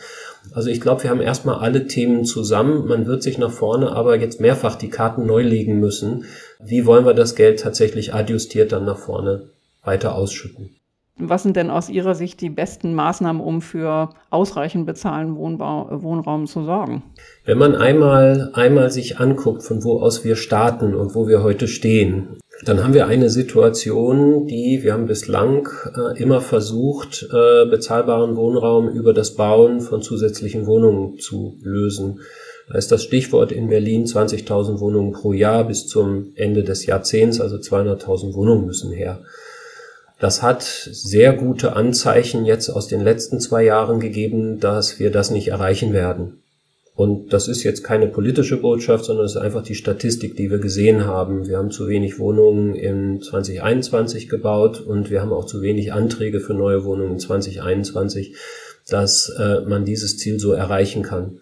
[0.51, 2.85] Also ich glaube, wir haben erstmal alle Themen zusammen.
[2.85, 6.25] Man wird sich nach vorne aber jetzt mehrfach die Karten neu legen müssen.
[6.59, 9.43] Wie wollen wir das Geld tatsächlich adjustiert dann nach vorne
[9.83, 10.71] weiter ausschütten?
[11.17, 16.45] Was sind denn aus Ihrer Sicht die besten Maßnahmen, um für ausreichend bezahlten Wohnbau, Wohnraum
[16.45, 17.04] zu sorgen?
[17.45, 21.69] Wenn man einmal, einmal sich anguckt, von wo aus wir starten und wo wir heute
[21.69, 28.36] stehen, dann haben wir eine Situation, die wir haben bislang äh, immer versucht, äh, bezahlbaren
[28.36, 32.19] Wohnraum über das Bauen von zusätzlichen Wohnungen zu lösen.
[32.67, 37.39] Da ist das Stichwort in Berlin 20.000 Wohnungen pro Jahr bis zum Ende des Jahrzehnts,
[37.39, 39.21] also 200.000 Wohnungen müssen her.
[40.19, 45.30] Das hat sehr gute Anzeichen jetzt aus den letzten zwei Jahren gegeben, dass wir das
[45.30, 46.41] nicht erreichen werden.
[46.95, 50.60] Und das ist jetzt keine politische Botschaft, sondern es ist einfach die Statistik, die wir
[50.60, 51.45] gesehen haben.
[51.45, 56.39] Wir haben zu wenig Wohnungen in 2021 gebaut und wir haben auch zu wenig Anträge
[56.39, 58.38] für neue Wohnungen in 2021,
[58.88, 61.39] dass äh, man dieses Ziel so erreichen kann.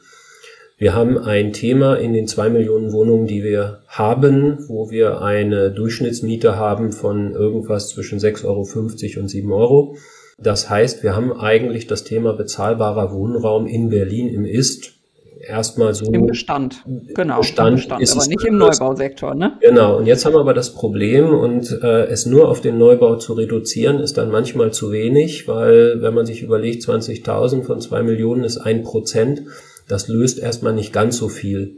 [0.83, 5.71] Wir haben ein Thema in den zwei Millionen Wohnungen, die wir haben, wo wir eine
[5.71, 9.95] Durchschnittsmiete haben von irgendwas zwischen 6,50 Euro und 7 Euro.
[10.37, 14.95] Das heißt, wir haben eigentlich das Thema bezahlbarer Wohnraum in Berlin im Ist
[15.39, 16.11] erstmal so.
[16.11, 16.83] Im Bestand,
[17.15, 17.37] genau.
[17.37, 19.53] Bestand, im Bestand aber nicht im Neubausektor, ne?
[19.61, 19.99] Genau.
[19.99, 23.31] Und jetzt haben wir aber das Problem und äh, es nur auf den Neubau zu
[23.31, 28.43] reduzieren, ist dann manchmal zu wenig, weil wenn man sich überlegt, 20.000 von zwei Millionen
[28.43, 29.43] ist ein Prozent,
[29.87, 31.77] das löst erstmal nicht ganz so viel.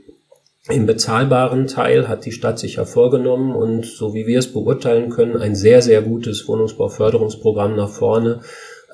[0.68, 5.38] Im bezahlbaren Teil hat die Stadt sich hervorgenommen und so wie wir es beurteilen können,
[5.38, 8.42] ein sehr, sehr gutes Wohnungsbauförderungsprogramm nach vorne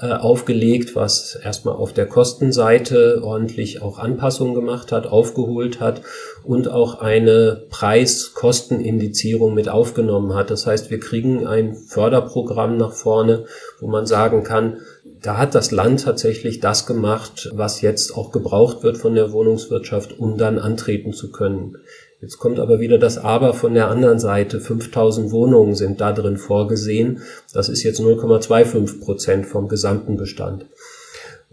[0.01, 6.01] äh, aufgelegt, was erstmal auf der Kostenseite ordentlich auch Anpassungen gemacht hat, aufgeholt hat
[6.43, 10.49] und auch eine Preis-Kostenindizierung mit aufgenommen hat.
[10.49, 13.45] Das heißt, wir kriegen ein Förderprogramm nach vorne,
[13.79, 14.77] wo man sagen kann,
[15.21, 20.17] da hat das Land tatsächlich das gemacht, was jetzt auch gebraucht wird von der Wohnungswirtschaft,
[20.19, 21.77] um dann antreten zu können.
[22.21, 24.59] Jetzt kommt aber wieder das Aber von der anderen Seite.
[24.59, 27.21] 5000 Wohnungen sind da drin vorgesehen.
[27.53, 30.65] Das ist jetzt 0,25 Prozent vom gesamten Bestand.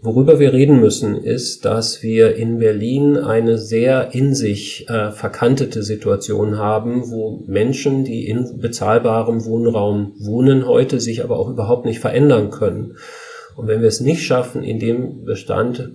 [0.01, 5.83] Worüber wir reden müssen, ist, dass wir in Berlin eine sehr in sich äh, verkantete
[5.83, 11.99] Situation haben, wo Menschen, die in bezahlbarem Wohnraum wohnen heute, sich aber auch überhaupt nicht
[11.99, 12.95] verändern können.
[13.59, 15.91] Und wenn wir es nicht schaffen, in dem Bestand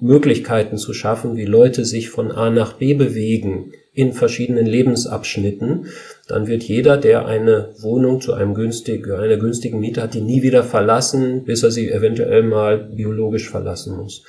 [0.00, 5.86] Möglichkeiten zu schaffen, wie Leute sich von A nach B bewegen in verschiedenen Lebensabschnitten,
[6.28, 10.44] dann wird jeder, der eine Wohnung zu einem günstigen, einer günstigen Miete hat, die nie
[10.44, 14.22] wieder verlassen, bis er sie eventuell mal biologisch verlassen muss.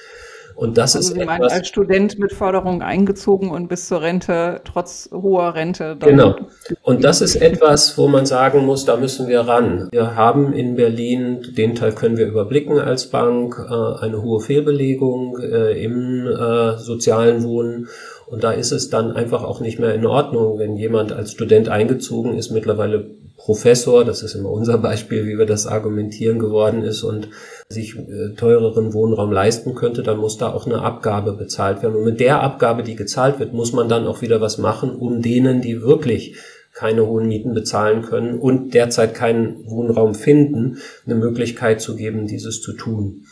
[0.55, 4.61] Und das also ist Sie meinen, als Student mit Förderung eingezogen und bis zur Rente,
[4.65, 5.97] trotz hoher Rente.
[5.99, 6.35] genau.
[6.83, 9.87] Und das ist etwas, wo man sagen muss, da müssen wir ran.
[9.91, 15.39] Wir haben in Berlin, den Teil können wir überblicken als Bank, äh, eine hohe Fehlbelegung
[15.39, 17.87] äh, im äh, sozialen Wohnen.
[18.27, 21.69] Und da ist es dann einfach auch nicht mehr in Ordnung, wenn jemand als Student
[21.69, 27.03] eingezogen ist, mittlerweile Professor, das ist immer unser Beispiel, wie wir das argumentieren geworden ist
[27.03, 27.29] und
[27.71, 31.97] sich äh, teureren Wohnraum leisten könnte, dann muss da auch eine Abgabe bezahlt werden.
[31.97, 35.21] Und mit der Abgabe, die gezahlt wird, muss man dann auch wieder was machen, um
[35.21, 36.35] denen, die wirklich
[36.73, 42.59] keine hohen Mieten bezahlen können und derzeit keinen Wohnraum finden, eine Möglichkeit zu geben, dieses
[42.59, 43.25] zu tun.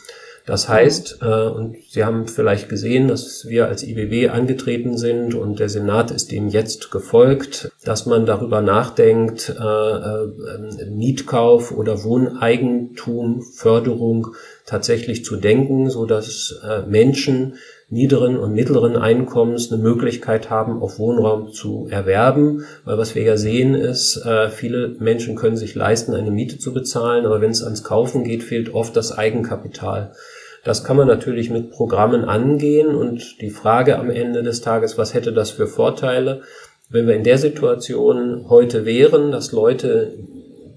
[0.48, 5.60] Das heißt, äh, und Sie haben vielleicht gesehen, dass wir als IBW angetreten sind und
[5.60, 13.42] der Senat ist dem jetzt gefolgt, dass man darüber nachdenkt, äh, äh, Mietkauf oder Wohneigentum,
[13.42, 14.28] Förderung
[14.64, 17.58] tatsächlich zu denken, so dass äh, Menschen
[17.90, 22.64] niederen und mittleren Einkommens eine Möglichkeit haben, auf Wohnraum zu erwerben.
[22.86, 26.72] Weil was wir ja sehen ist, äh, viele Menschen können sich leisten, eine Miete zu
[26.72, 30.14] bezahlen, aber wenn es ans Kaufen geht, fehlt oft das Eigenkapital.
[30.68, 35.14] Das kann man natürlich mit Programmen angehen und die Frage am Ende des Tages, was
[35.14, 36.42] hätte das für Vorteile,
[36.90, 40.12] wenn wir in der Situation heute wären, dass Leute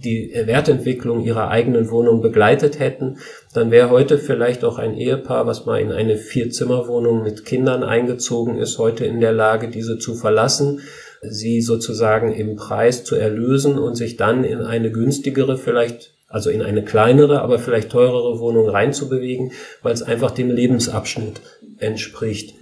[0.02, 3.18] die Wertentwicklung ihrer eigenen Wohnung begleitet hätten,
[3.54, 8.60] dann wäre heute vielleicht auch ein Ehepaar, was mal in eine Vierzimmerwohnung mit Kindern eingezogen
[8.60, 10.80] ist, heute in der Lage, diese zu verlassen,
[11.22, 16.62] sie sozusagen im Preis zu erlösen und sich dann in eine günstigere, vielleicht also in
[16.62, 21.42] eine kleinere, aber vielleicht teurere Wohnung reinzubewegen, weil es einfach dem Lebensabschnitt
[21.78, 22.56] entspricht.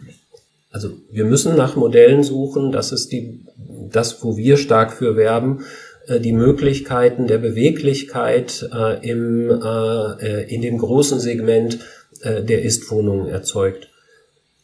[0.72, 3.42] Also wir müssen nach Modellen suchen, das ist die,
[3.92, 5.66] das, wo wir stark für werben,
[6.08, 11.80] äh, die Möglichkeiten der Beweglichkeit äh, im, äh, in dem großen Segment
[12.22, 13.90] äh, der Istwohnungen erzeugt.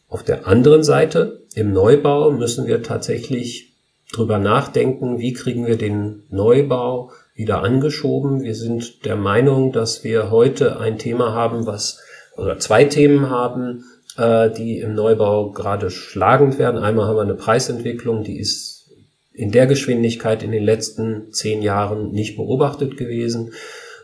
[0.08, 3.72] Auf der anderen Seite, im Neubau, müssen wir tatsächlich
[4.12, 8.42] drüber nachdenken, wie kriegen wir den Neubau wieder angeschoben.
[8.42, 12.00] Wir sind der Meinung, dass wir heute ein Thema haben, was
[12.36, 13.84] oder zwei Themen haben,
[14.16, 16.82] äh, die im Neubau gerade schlagend werden.
[16.82, 18.90] Einmal haben wir eine Preisentwicklung, die ist
[19.32, 23.52] in der Geschwindigkeit in den letzten zehn Jahren nicht beobachtet gewesen.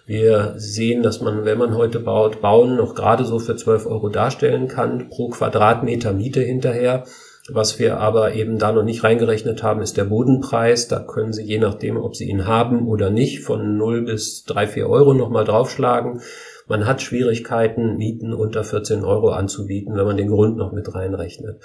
[0.04, 4.10] Wir sehen, dass man, wenn man heute baut, Bauen noch gerade so für 12 Euro
[4.10, 7.04] darstellen kann pro Quadratmeter Miete hinterher.
[7.50, 10.86] Was wir aber eben da noch nicht reingerechnet haben, ist der Bodenpreis.
[10.86, 14.68] Da können Sie je nachdem, ob Sie ihn haben oder nicht, von 0 bis 3,
[14.68, 16.20] 4 Euro nochmal draufschlagen.
[16.68, 21.60] Man hat Schwierigkeiten, Mieten unter 14 Euro anzubieten, wenn man den Grund noch mit reinrechnet.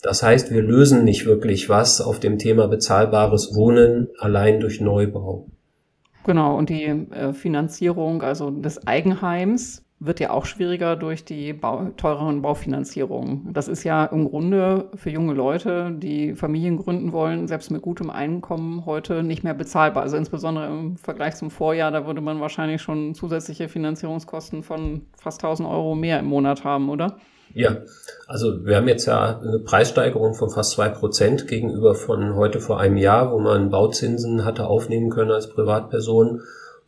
[0.00, 5.48] Das heißt, wir lösen nicht wirklich was auf dem Thema bezahlbares Wohnen allein durch Neubau.
[6.24, 11.88] Genau, und die äh, Finanzierung also des Eigenheims wird ja auch schwieriger durch die Bau
[11.96, 13.52] teureren Baufinanzierungen.
[13.54, 18.10] Das ist ja im Grunde für junge Leute, die Familien gründen wollen, selbst mit gutem
[18.10, 20.02] Einkommen heute nicht mehr bezahlbar.
[20.02, 25.42] Also insbesondere im Vergleich zum Vorjahr, da würde man wahrscheinlich schon zusätzliche Finanzierungskosten von fast
[25.42, 27.16] 1000 Euro mehr im Monat haben, oder?
[27.54, 27.78] Ja,
[28.26, 32.78] also wir haben jetzt ja eine Preissteigerung von fast zwei Prozent gegenüber von heute vor
[32.78, 36.42] einem Jahr, wo man Bauzinsen hatte aufnehmen können als Privatperson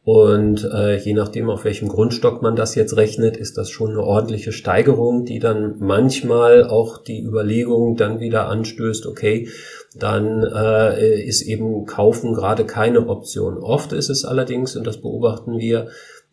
[0.04, 4.02] Und äh, je nachdem, auf welchem Grundstock man das jetzt rechnet, ist das schon eine
[4.02, 9.48] ordentliche Steigerung, die dann manchmal auch die Überlegung dann wieder anstößt, okay,
[9.98, 13.58] dann äh, ist eben Kaufen gerade keine Option.
[13.58, 15.88] Oft ist es allerdings, und das beobachten wir,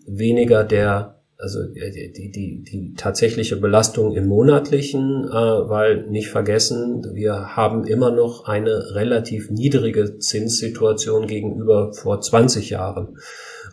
[0.07, 7.05] weniger der also die, die, die, die tatsächliche Belastung im monatlichen, äh, weil nicht vergessen,
[7.13, 13.17] wir haben immer noch eine relativ niedrige Zinssituation gegenüber vor 20 Jahren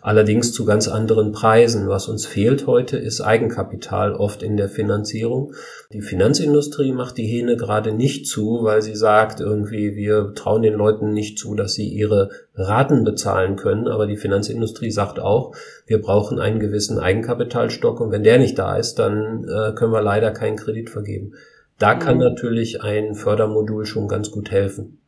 [0.03, 1.87] allerdings zu ganz anderen Preisen.
[1.87, 5.53] Was uns fehlt heute ist Eigenkapital oft in der Finanzierung.
[5.93, 10.73] Die Finanzindustrie macht die Hähne gerade nicht zu, weil sie sagt, irgendwie, wir trauen den
[10.73, 13.87] Leuten nicht zu, dass sie ihre Raten bezahlen können.
[13.87, 15.55] Aber die Finanzindustrie sagt auch,
[15.87, 20.01] wir brauchen einen gewissen Eigenkapitalstock und wenn der nicht da ist, dann äh, können wir
[20.01, 21.33] leider keinen Kredit vergeben.
[21.79, 22.23] Da kann mhm.
[22.23, 24.99] natürlich ein Fördermodul schon ganz gut helfen.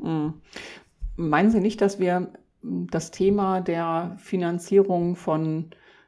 [0.00, 0.34] Mhm.
[1.16, 2.28] Meinen Sie nicht, dass wir
[2.62, 5.66] das Thema der Finanzierung von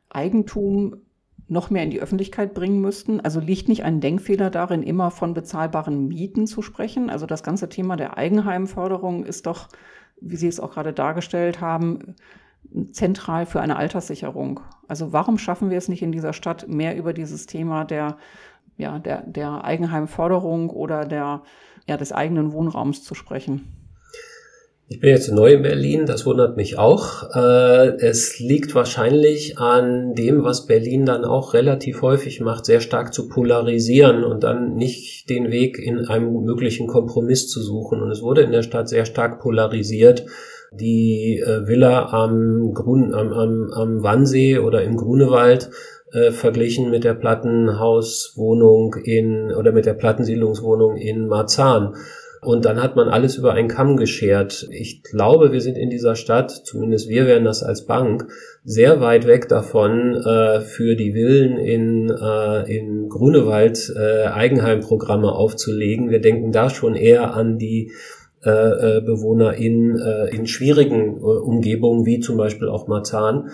[0.08, 0.96] Eigentum
[1.48, 3.20] noch mehr in die Öffentlichkeit bringen müssten.
[3.20, 7.10] Also liegt nicht ein Denkfehler darin, immer von bezahlbaren Mieten zu sprechen?
[7.10, 9.68] Also das ganze Thema der Eigenheimförderung ist doch,
[10.20, 12.14] wie Sie es auch gerade dargestellt haben,
[12.92, 14.60] zentral für eine Alterssicherung.
[14.86, 18.16] Also warum schaffen wir es nicht in dieser Stadt mehr über dieses Thema der,
[18.76, 21.42] ja, der, der Eigenheimförderung oder der,
[21.88, 23.79] ja, des eigenen Wohnraums zu sprechen?
[24.92, 27.32] Ich bin jetzt neu in Berlin, das wundert mich auch.
[27.32, 33.14] Äh, es liegt wahrscheinlich an dem, was Berlin dann auch relativ häufig macht, sehr stark
[33.14, 38.02] zu polarisieren und dann nicht den Weg in einem möglichen Kompromiss zu suchen.
[38.02, 40.26] Und es wurde in der Stadt sehr stark polarisiert.
[40.72, 45.70] Die äh, Villa am, Grun, am, am, am Wannsee oder im Grunewald
[46.12, 51.94] äh, verglichen mit der Plattenhauswohnung in oder mit der Plattensiedlungswohnung in Marzahn.
[52.42, 54.66] Und dann hat man alles über einen Kamm geschert.
[54.70, 58.28] Ich glaube, wir sind in dieser Stadt, zumindest wir werden das als Bank,
[58.64, 66.08] sehr weit weg davon, äh, für die Villen in, äh, in Grunewald äh, Eigenheimprogramme aufzulegen.
[66.08, 67.92] Wir denken da schon eher an die
[68.42, 68.50] äh,
[68.96, 73.50] äh Bewohner in, äh, in schwierigen äh, Umgebungen, wie zum Beispiel auch Marzahn.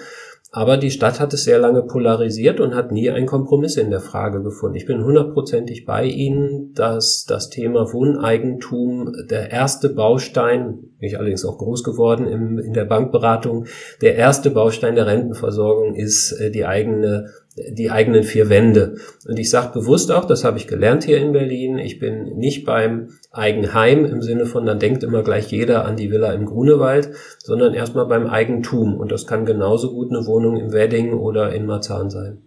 [0.56, 4.00] Aber die Stadt hat es sehr lange polarisiert und hat nie einen Kompromiss in der
[4.00, 4.76] Frage gefunden.
[4.76, 11.44] Ich bin hundertprozentig bei Ihnen, dass das Thema Wohneigentum der erste Baustein, bin ich allerdings
[11.44, 13.66] auch groß geworden im, in der Bankberatung,
[14.00, 18.96] der erste Baustein der Rentenversorgung ist äh, die eigene die eigenen vier Wände.
[19.26, 22.66] Und ich sage bewusst auch, das habe ich gelernt hier in Berlin, ich bin nicht
[22.66, 27.10] beim Eigenheim im Sinne von, dann denkt immer gleich jeder an die Villa im Grunewald,
[27.38, 28.96] sondern erstmal beim Eigentum.
[28.96, 32.42] Und das kann genauso gut eine Wohnung im Wedding oder in Marzahn sein.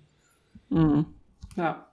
[0.69, 1.05] Mhm.
[1.57, 1.85] Ja.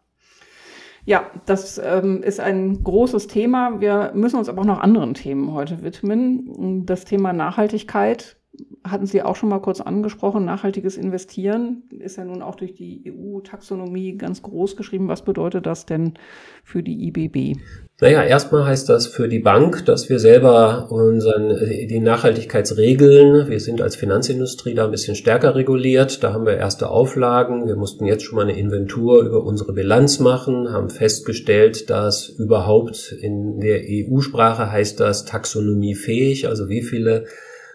[1.08, 3.80] Ja, das ähm, ist ein großes Thema.
[3.80, 6.84] Wir müssen uns aber auch noch anderen Themen heute widmen.
[6.84, 8.36] Das Thema Nachhaltigkeit
[8.84, 13.12] hatten Sie auch schon mal kurz angesprochen, nachhaltiges Investieren ist ja nun auch durch die
[13.12, 15.08] EU-Taxonomie ganz groß geschrieben.
[15.08, 16.14] Was bedeutet das denn
[16.62, 17.58] für die IBB?
[18.00, 21.56] Naja, erstmal heißt das für die Bank, dass wir selber unseren,
[21.88, 26.90] die Nachhaltigkeitsregeln, wir sind als Finanzindustrie da ein bisschen stärker reguliert, da haben wir erste
[26.90, 32.28] Auflagen, wir mussten jetzt schon mal eine Inventur über unsere Bilanz machen, haben festgestellt, dass
[32.28, 37.24] überhaupt in der EU-Sprache heißt das taxonomiefähig, also wie viele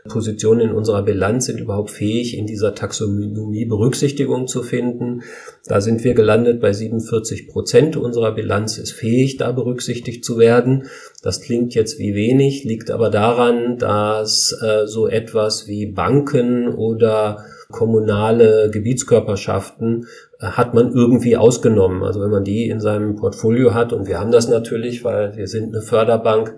[0.07, 5.21] Positionen in unserer Bilanz sind überhaupt fähig, in dieser Taxonomie Berücksichtigung zu finden.
[5.67, 10.85] Da sind wir gelandet bei 47 Prozent unserer Bilanz ist fähig, da berücksichtigt zu werden.
[11.21, 17.45] Das klingt jetzt wie wenig, liegt aber daran, dass äh, so etwas wie Banken oder
[17.71, 20.07] kommunale Gebietskörperschaften
[20.39, 22.03] äh, hat man irgendwie ausgenommen.
[22.03, 25.47] Also wenn man die in seinem Portfolio hat, und wir haben das natürlich, weil wir
[25.47, 26.57] sind eine Förderbank,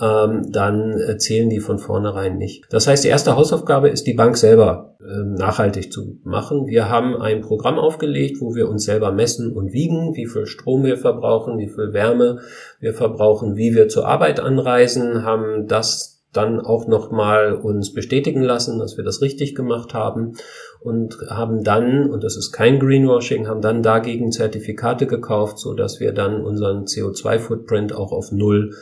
[0.00, 2.64] ähm, dann äh, zählen die von vornherein nicht.
[2.70, 6.66] Das heißt, die erste Hausaufgabe ist, die Bank selber äh, nachhaltig zu machen.
[6.66, 10.84] Wir haben ein Programm aufgelegt, wo wir uns selber messen und wiegen, wie viel Strom
[10.84, 12.40] wir verbrauchen, wie viel Wärme
[12.80, 18.78] wir verbrauchen, wie wir zur Arbeit anreisen, haben das dann auch nochmal uns bestätigen lassen,
[18.78, 20.34] dass wir das richtig gemacht haben
[20.80, 26.00] und haben dann, und das ist kein Greenwashing, haben dann dagegen Zertifikate gekauft, so dass
[26.00, 28.74] wir dann unseren CO2-Footprint auch auf Null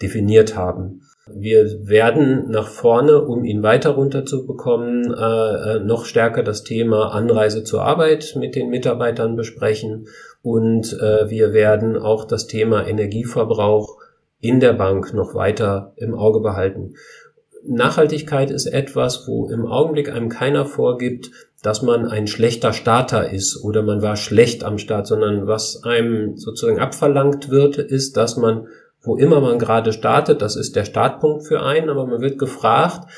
[0.00, 1.02] definiert haben.
[1.26, 7.64] Wir werden nach vorne, um ihn weiter runterzubekommen, äh, äh, noch stärker das Thema Anreise
[7.64, 10.08] zur Arbeit mit den Mitarbeitern besprechen
[10.42, 13.96] und äh, wir werden auch das Thema Energieverbrauch
[14.40, 16.96] in der Bank noch weiter im Auge behalten.
[17.66, 21.30] Nachhaltigkeit ist etwas, wo im Augenblick einem keiner vorgibt,
[21.62, 26.36] dass man ein schlechter Starter ist oder man war schlecht am Start, sondern was einem
[26.36, 28.66] sozusagen abverlangt wird, ist, dass man
[29.04, 33.08] wo immer man gerade startet, das ist der Startpunkt für einen, aber man wird gefragt,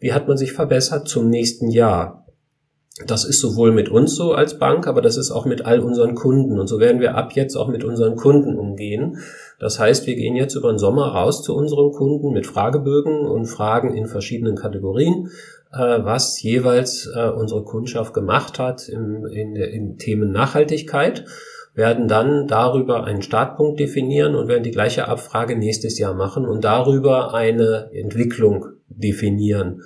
[0.00, 2.26] wie hat man sich verbessert zum nächsten Jahr?
[3.06, 6.14] Das ist sowohl mit uns so als Bank, aber das ist auch mit all unseren
[6.14, 6.60] Kunden.
[6.60, 9.18] Und so werden wir ab jetzt auch mit unseren Kunden umgehen.
[9.58, 13.46] Das heißt, wir gehen jetzt über den Sommer raus zu unseren Kunden mit Fragebögen und
[13.46, 15.30] Fragen in verschiedenen Kategorien,
[15.72, 21.24] äh, was jeweils äh, unsere Kundschaft gemacht hat in, in, in Themen Nachhaltigkeit
[21.74, 26.64] werden dann darüber einen Startpunkt definieren und werden die gleiche Abfrage nächstes Jahr machen und
[26.64, 29.82] darüber eine Entwicklung definieren.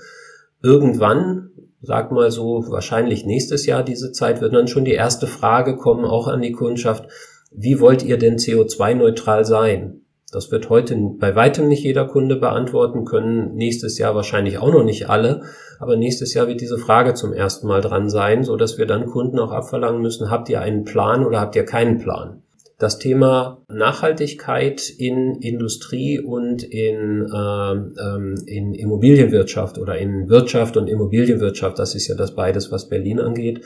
[0.63, 1.49] Irgendwann
[1.81, 6.05] sag mal so, wahrscheinlich nächstes Jahr diese Zeit wird dann schon die erste Frage kommen,
[6.05, 7.09] auch an die Kundschaft,
[7.51, 10.03] wie wollt ihr denn CO2-neutral sein?
[10.31, 14.85] Das wird heute bei weitem nicht jeder Kunde beantworten können, nächstes Jahr wahrscheinlich auch noch
[14.85, 15.43] nicht alle,
[15.79, 19.07] aber nächstes Jahr wird diese Frage zum ersten Mal dran sein, so dass wir dann
[19.07, 22.43] Kunden auch abverlangen müssen, habt ihr einen Plan oder habt ihr keinen Plan?
[22.79, 30.89] das Thema Nachhaltigkeit in Industrie und in, äh, ähm, in Immobilienwirtschaft oder in Wirtschaft und
[30.89, 33.65] Immobilienwirtschaft, das ist ja das beides, was Berlin angeht.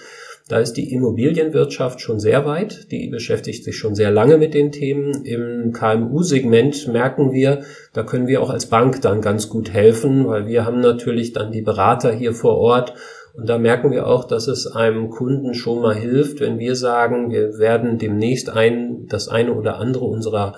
[0.53, 4.71] Da ist die Immobilienwirtschaft schon sehr weit, die beschäftigt sich schon sehr lange mit den
[4.71, 5.25] Themen.
[5.25, 7.63] Im KMU-Segment merken wir,
[7.95, 11.53] da können wir auch als Bank dann ganz gut helfen, weil wir haben natürlich dann
[11.53, 12.93] die Berater hier vor Ort
[13.33, 17.31] und da merken wir auch, dass es einem Kunden schon mal hilft, wenn wir sagen,
[17.31, 20.57] wir werden demnächst ein, das eine oder andere unserer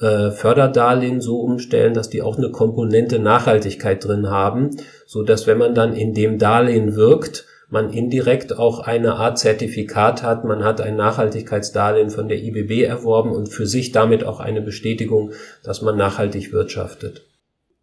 [0.00, 4.70] äh, Förderdarlehen so umstellen, dass die auch eine Komponente Nachhaltigkeit drin haben,
[5.06, 10.22] so dass wenn man dann in dem Darlehen wirkt, man indirekt auch eine Art Zertifikat
[10.22, 14.62] hat, man hat ein Nachhaltigkeitsdarlehen von der IBB erworben und für sich damit auch eine
[14.62, 17.26] Bestätigung, dass man nachhaltig wirtschaftet.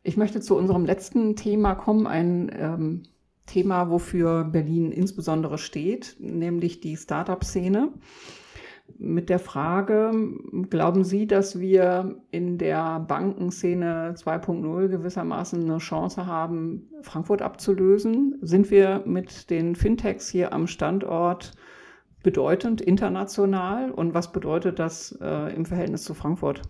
[0.03, 3.03] Ich möchte zu unserem letzten Thema kommen, ein ähm,
[3.45, 7.89] Thema, wofür Berlin insbesondere steht, nämlich die Startup-Szene.
[8.97, 10.11] Mit der Frage,
[10.69, 18.39] glauben Sie, dass wir in der Bankenszene 2.0 gewissermaßen eine Chance haben, Frankfurt abzulösen?
[18.41, 21.51] Sind wir mit den Fintechs hier am Standort
[22.23, 23.91] bedeutend international?
[23.91, 26.61] Und was bedeutet das äh, im Verhältnis zu Frankfurt?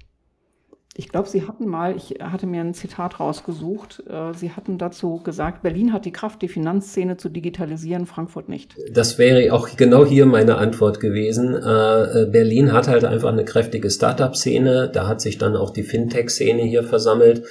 [1.00, 5.22] Ich glaube, Sie hatten mal, ich hatte mir ein Zitat rausgesucht, äh, Sie hatten dazu
[5.24, 8.76] gesagt, Berlin hat die Kraft, die Finanzszene zu digitalisieren, Frankfurt nicht.
[8.92, 11.54] Das wäre auch genau hier meine Antwort gewesen.
[11.54, 15.84] Äh, äh, Berlin hat halt einfach eine kräftige Startup-Szene, da hat sich dann auch die
[15.84, 17.44] Fintech-Szene hier versammelt.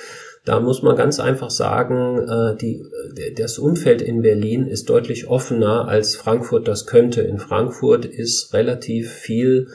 [0.44, 2.84] Da muss man ganz einfach sagen, die,
[3.36, 7.22] das Umfeld in Berlin ist deutlich offener, als Frankfurt das könnte.
[7.22, 9.66] In Frankfurt ist relativ viel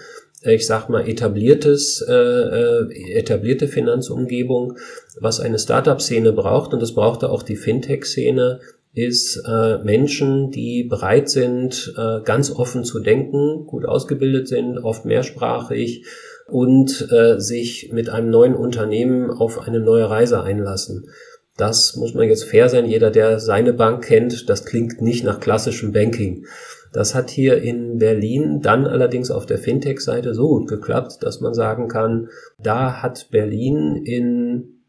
[0.44, 4.78] ich sag mal, etabliertes, äh, äh, etablierte Finanzumgebung,
[5.20, 8.60] was eine Startup-Szene braucht, und das brauchte auch die Fintech-Szene,
[8.94, 15.06] ist äh, Menschen, die bereit sind, äh, ganz offen zu denken, gut ausgebildet sind, oft
[15.06, 16.06] mehrsprachig
[16.48, 21.08] und äh, sich mit einem neuen Unternehmen auf eine neue Reise einlassen.
[21.56, 22.86] Das muss man jetzt fair sein.
[22.86, 26.46] Jeder, der seine Bank kennt, das klingt nicht nach klassischem Banking.
[26.94, 31.54] Das hat hier in Berlin dann allerdings auf der Fintech-Seite so gut geklappt, dass man
[31.54, 32.30] sagen kann,
[32.60, 34.82] da hat Berlin in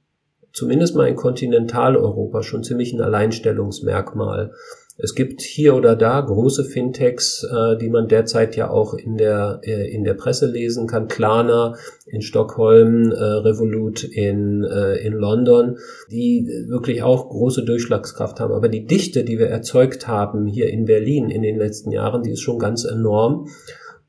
[0.53, 4.53] zumindest mal in Kontinentaleuropa schon ziemlich ein Alleinstellungsmerkmal.
[4.99, 9.61] Es gibt hier oder da große Fintechs, äh, die man derzeit ja auch in der,
[9.65, 11.09] äh, in der Presse lesen kann.
[11.09, 11.75] Klarna
[12.07, 15.79] in Stockholm, äh, Revolut in, äh, in London,
[16.11, 18.53] die wirklich auch große Durchschlagskraft haben.
[18.53, 22.33] Aber die Dichte, die wir erzeugt haben hier in Berlin in den letzten Jahren, die
[22.33, 23.49] ist schon ganz enorm.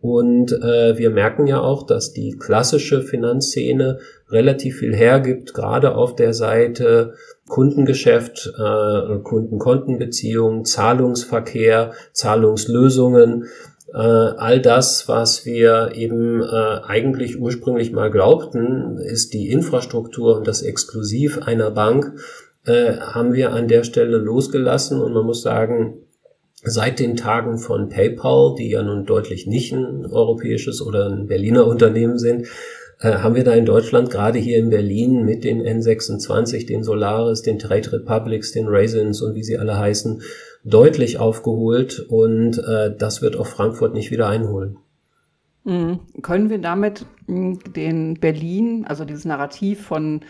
[0.03, 6.13] Und äh, wir merken ja auch, dass die klassische Finanzszene relativ viel hergibt, gerade auf
[6.13, 7.13] der Seite
[7.47, 13.45] Kundengeschäft, äh, Kundenkontenbeziehungen, Zahlungsverkehr, Zahlungslösungen,
[13.93, 16.45] äh, all das, was wir eben äh,
[16.83, 22.19] eigentlich ursprünglich mal glaubten, ist die Infrastruktur und das Exklusiv einer Bank,
[22.65, 24.99] äh, haben wir an der Stelle losgelassen.
[24.99, 25.99] Und man muss sagen,
[26.63, 31.67] seit den Tagen von PayPal, die ja nun deutlich nicht ein europäisches oder ein Berliner
[31.67, 32.47] Unternehmen sind,
[33.03, 37.59] haben wir da in Deutschland gerade hier in Berlin mit den N26, den Solaris, den
[37.59, 40.21] Trade Republics, den Raisins und wie sie alle heißen,
[40.63, 44.77] deutlich aufgeholt und äh, das wird auch Frankfurt nicht wieder einholen.
[45.65, 45.99] Mhm.
[46.21, 50.21] Können wir damit hm, den Berlin, also dieses Narrativ von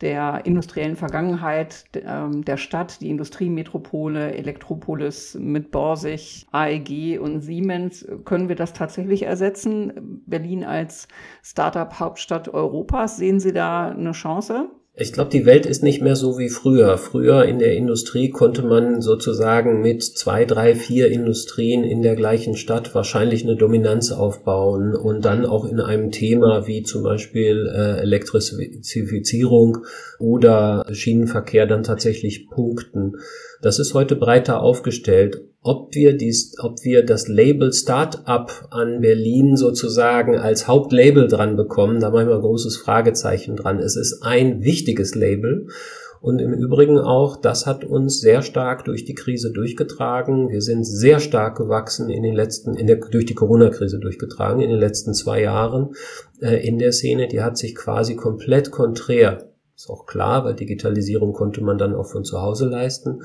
[0.00, 8.06] der industriellen Vergangenheit ähm, der Stadt, die Industriemetropole, Elektropolis mit Borsig, AEG und Siemens.
[8.24, 10.22] Können wir das tatsächlich ersetzen?
[10.26, 11.08] Berlin als
[11.42, 14.70] Startup-Hauptstadt Europas, sehen Sie da eine Chance?
[14.92, 16.98] Ich glaube, die Welt ist nicht mehr so wie früher.
[16.98, 22.56] Früher in der Industrie konnte man sozusagen mit zwei, drei, vier Industrien in der gleichen
[22.56, 28.00] Stadt wahrscheinlich eine Dominanz aufbauen und dann auch in einem Thema wie zum Beispiel äh,
[28.00, 29.78] Elektrifizierung
[30.18, 33.14] oder Schienenverkehr dann tatsächlich punkten.
[33.62, 35.40] Das ist heute breiter aufgestellt.
[35.62, 42.00] Ob wir dies, ob wir das Label Startup an Berlin sozusagen als Hauptlabel dran bekommen,
[42.00, 43.78] da machen wir ein großes Fragezeichen dran.
[43.78, 45.68] Es ist ein wichtiges Label.
[46.22, 50.50] Und im Übrigen auch, das hat uns sehr stark durch die Krise durchgetragen.
[50.50, 54.68] Wir sind sehr stark gewachsen in den letzten, in der, durch die Corona-Krise durchgetragen in
[54.68, 55.94] den letzten zwei Jahren
[56.42, 57.26] äh, in der Szene.
[57.28, 59.49] Die hat sich quasi komplett konträr
[59.80, 63.22] ist auch klar, weil Digitalisierung konnte man dann auch von zu Hause leisten,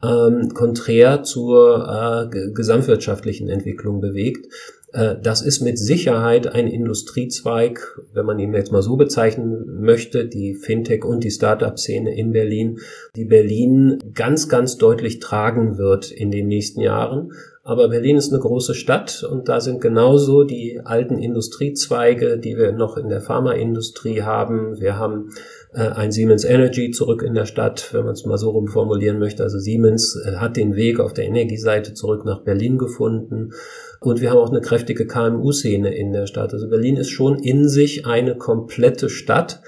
[0.00, 4.46] ähm, konträr zur äh, gesamtwirtschaftlichen Entwicklung bewegt.
[4.92, 10.26] Äh, das ist mit Sicherheit ein Industriezweig, wenn man ihn jetzt mal so bezeichnen möchte,
[10.26, 12.78] die Fintech- und die Startup-Szene in Berlin,
[13.16, 17.32] die Berlin ganz, ganz deutlich tragen wird in den nächsten Jahren.
[17.64, 22.72] Aber Berlin ist eine große Stadt und da sind genauso die alten Industriezweige, die wir
[22.72, 24.80] noch in der Pharmaindustrie haben.
[24.80, 25.32] Wir haben
[25.72, 29.42] ein Siemens Energy zurück in der Stadt, wenn man es mal so rumformulieren möchte.
[29.42, 33.52] Also Siemens äh, hat den Weg auf der Energieseite zurück nach Berlin gefunden.
[34.00, 36.52] Und wir haben auch eine kräftige KMU-Szene in der Stadt.
[36.54, 39.60] Also Berlin ist schon in sich eine komplette Stadt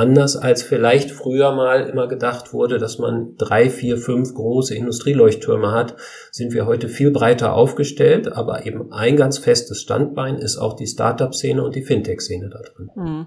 [0.00, 5.72] Anders als vielleicht früher mal immer gedacht wurde, dass man drei, vier, fünf große Industrieleuchttürme
[5.72, 5.94] hat,
[6.30, 8.32] sind wir heute viel breiter aufgestellt.
[8.32, 12.90] Aber eben ein ganz festes Standbein ist auch die Startup-Szene und die Fintech-Szene da drin.
[12.94, 13.26] Hm.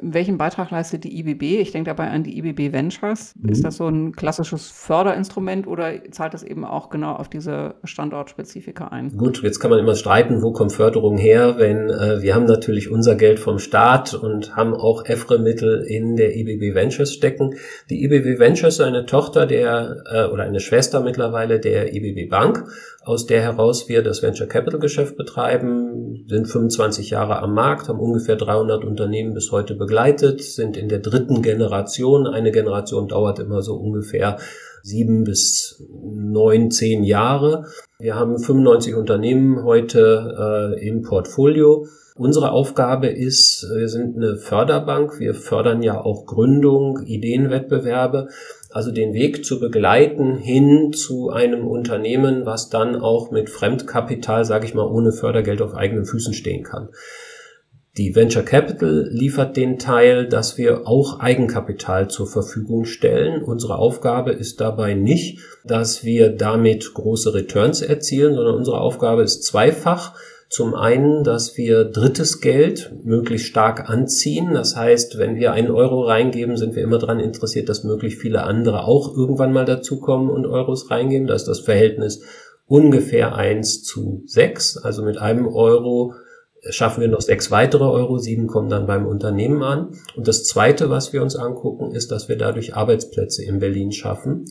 [0.00, 1.60] Welchen Beitrag leistet die IBB?
[1.60, 3.34] Ich denke dabei an die IBB Ventures.
[3.40, 3.48] Mhm.
[3.48, 8.88] Ist das so ein klassisches Förderinstrument oder zahlt das eben auch genau auf diese Standortspezifika
[8.88, 9.16] ein?
[9.16, 12.90] Gut, jetzt kann man immer streiten, wo kommt Förderung her, wenn äh, wir haben natürlich
[12.90, 17.54] unser Geld vom Staat und haben auch EFRE-Mittel in der IBB Ventures stecken.
[17.90, 22.64] Die IBB Ventures ist eine Tochter der äh, oder eine Schwester mittlerweile der IBB Bank,
[23.04, 28.00] aus der heraus wir das Venture Capital Geschäft betreiben, sind 25 Jahre am Markt, haben
[28.00, 32.26] ungefähr 300 Unternehmen bis heute begleitet, sind in der dritten Generation.
[32.26, 34.38] Eine Generation dauert immer so ungefähr
[34.82, 37.66] sieben bis neun, zehn Jahre.
[37.98, 41.86] Wir haben 95 Unternehmen heute äh, im Portfolio
[42.18, 48.28] Unsere Aufgabe ist, wir sind eine Förderbank, wir fördern ja auch Gründung, Ideenwettbewerbe,
[48.70, 54.64] also den Weg zu begleiten hin zu einem Unternehmen, was dann auch mit Fremdkapital, sage
[54.64, 56.88] ich mal, ohne Fördergeld auf eigenen Füßen stehen kann.
[57.98, 63.42] Die Venture Capital liefert den Teil, dass wir auch Eigenkapital zur Verfügung stellen.
[63.42, 69.44] Unsere Aufgabe ist dabei nicht, dass wir damit große Returns erzielen, sondern unsere Aufgabe ist
[69.44, 70.14] zweifach.
[70.48, 74.54] Zum einen, dass wir drittes Geld möglichst stark anziehen.
[74.54, 78.44] Das heißt, wenn wir einen Euro reingeben, sind wir immer daran interessiert, dass möglichst viele
[78.44, 81.26] andere auch irgendwann mal dazukommen und Euros reingeben.
[81.26, 82.22] Da ist das Verhältnis
[82.66, 84.76] ungefähr eins zu sechs.
[84.76, 86.14] Also mit einem Euro
[86.70, 89.90] schaffen wir noch sechs weitere Euro, sieben kommen dann beim Unternehmen an.
[90.16, 94.44] Und das Zweite, was wir uns angucken, ist, dass wir dadurch Arbeitsplätze in Berlin schaffen.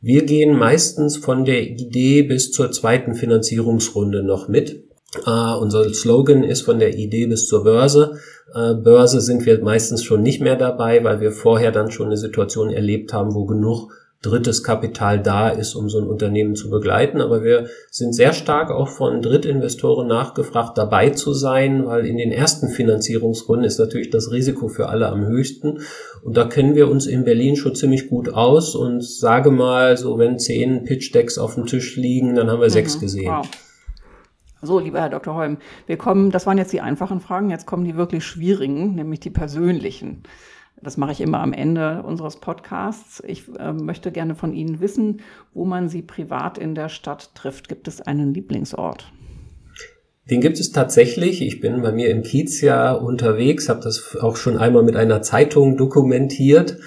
[0.00, 4.85] Wir gehen meistens von der Idee bis zur zweiten Finanzierungsrunde noch mit.
[5.26, 8.18] Uh, unser Slogan ist von der Idee bis zur Börse.
[8.54, 12.16] Uh, Börse sind wir meistens schon nicht mehr dabei, weil wir vorher dann schon eine
[12.16, 13.90] Situation erlebt haben, wo genug
[14.22, 17.20] drittes Kapital da ist, um so ein Unternehmen zu begleiten.
[17.20, 22.32] Aber wir sind sehr stark auch von Drittinvestoren nachgefragt, dabei zu sein, weil in den
[22.32, 25.80] ersten Finanzierungsrunden ist natürlich das Risiko für alle am höchsten.
[26.22, 30.18] Und da kennen wir uns in Berlin schon ziemlich gut aus und sage mal, so
[30.18, 32.72] wenn zehn Pitch-Decks auf dem Tisch liegen, dann haben wir mhm.
[32.72, 33.32] sechs gesehen.
[33.32, 33.46] Wow.
[34.62, 35.34] So, lieber Herr Dr.
[35.34, 39.20] Holm, wir kommen, das waren jetzt die einfachen Fragen, jetzt kommen die wirklich schwierigen, nämlich
[39.20, 40.22] die persönlichen.
[40.82, 43.22] Das mache ich immer am Ende unseres Podcasts.
[43.26, 45.22] Ich äh, möchte gerne von Ihnen wissen,
[45.54, 47.68] wo man Sie privat in der Stadt trifft.
[47.68, 49.10] Gibt es einen Lieblingsort?
[50.28, 51.40] Den gibt es tatsächlich.
[51.40, 55.22] Ich bin bei mir im Kiez ja unterwegs, habe das auch schon einmal mit einer
[55.22, 56.78] Zeitung dokumentiert.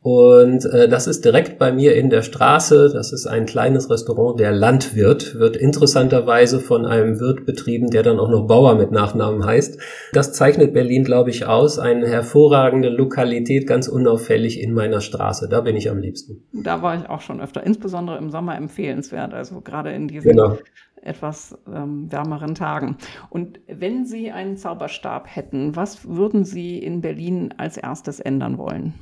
[0.00, 2.90] Und äh, das ist direkt bei mir in der Straße.
[2.92, 8.20] Das ist ein kleines Restaurant, der Landwirt, wird interessanterweise von einem Wirt betrieben, der dann
[8.20, 9.80] auch noch Bauer mit Nachnamen heißt.
[10.12, 11.80] Das zeichnet Berlin, glaube ich, aus.
[11.80, 15.48] Eine hervorragende Lokalität, ganz unauffällig in meiner Straße.
[15.48, 16.44] Da bin ich am liebsten.
[16.52, 19.34] Da war ich auch schon öfter, insbesondere im Sommer empfehlenswert.
[19.34, 20.58] Also gerade in diesen genau
[21.02, 22.96] etwas ähm, wärmeren Tagen.
[23.30, 28.94] Und wenn Sie einen Zauberstab hätten, was würden Sie in Berlin als erstes ändern wollen?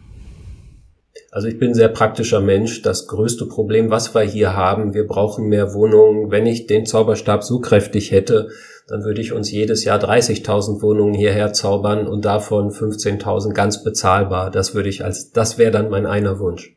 [1.37, 2.80] Also ich bin sehr praktischer Mensch.
[2.80, 6.30] Das größte Problem, was wir hier haben, wir brauchen mehr Wohnungen.
[6.30, 8.49] Wenn ich den Zauberstab so kräftig hätte,
[8.89, 14.51] dann würde ich uns jedes Jahr 30.000 Wohnungen hierher zaubern und davon 15.000 ganz bezahlbar.
[14.51, 16.74] Das würde ich als, das wäre dann mein einer Wunsch.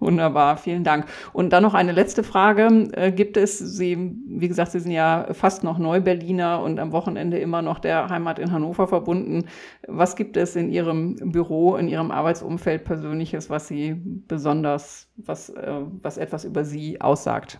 [0.00, 1.06] Wunderbar, vielen Dank.
[1.32, 2.88] Und dann noch eine letzte Frage.
[2.92, 7.38] Äh, gibt es, Sie, wie gesagt, Sie sind ja fast noch Neu-Berliner und am Wochenende
[7.38, 9.46] immer noch der Heimat in Hannover verbunden.
[9.88, 15.80] Was gibt es in Ihrem Büro, in Ihrem Arbeitsumfeld Persönliches, was Sie besonders, was, äh,
[16.02, 17.58] was etwas über Sie aussagt?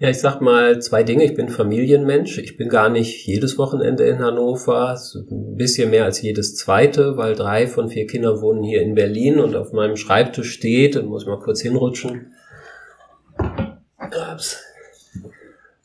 [0.00, 1.24] Ja, ich sag mal zwei Dinge.
[1.24, 2.38] Ich bin Familienmensch.
[2.38, 7.34] Ich bin gar nicht jedes Wochenende in Hannover, ein bisschen mehr als jedes zweite, weil
[7.34, 11.22] drei von vier Kindern wohnen hier in Berlin und auf meinem Schreibtisch steht, dann muss
[11.22, 12.32] ich mal kurz hinrutschen,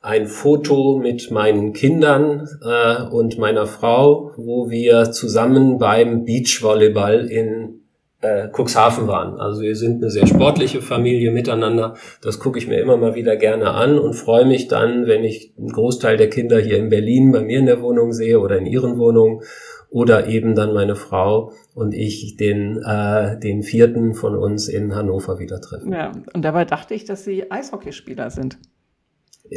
[0.03, 7.82] ein Foto mit meinen Kindern äh, und meiner Frau, wo wir zusammen beim Beachvolleyball in
[8.23, 9.39] äh, Cuxhaven waren.
[9.39, 11.95] Also wir sind eine sehr sportliche Familie miteinander.
[12.21, 15.53] Das gucke ich mir immer mal wieder gerne an und freue mich dann, wenn ich
[15.57, 18.65] einen Großteil der Kinder hier in Berlin bei mir in der Wohnung sehe oder in
[18.65, 19.41] ihren Wohnungen
[19.89, 25.37] oder eben dann meine Frau und ich den, äh, den vierten von uns in Hannover
[25.37, 25.91] wieder treffen.
[25.91, 28.57] Ja, und dabei dachte ich, dass Sie Eishockeyspieler sind.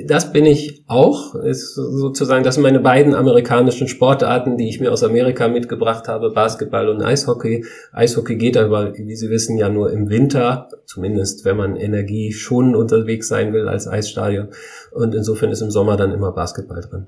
[0.05, 1.37] Das bin ich auch.
[1.37, 6.31] Ist sozusagen, das sind meine beiden amerikanischen Sportarten, die ich mir aus Amerika mitgebracht habe,
[6.31, 7.65] Basketball und Eishockey.
[7.93, 13.29] Eishockey geht aber, wie Sie wissen, ja nur im Winter, zumindest wenn man energieschonend unterwegs
[13.29, 14.49] sein will als Eisstadion.
[14.91, 17.07] Und insofern ist im Sommer dann immer Basketball drin.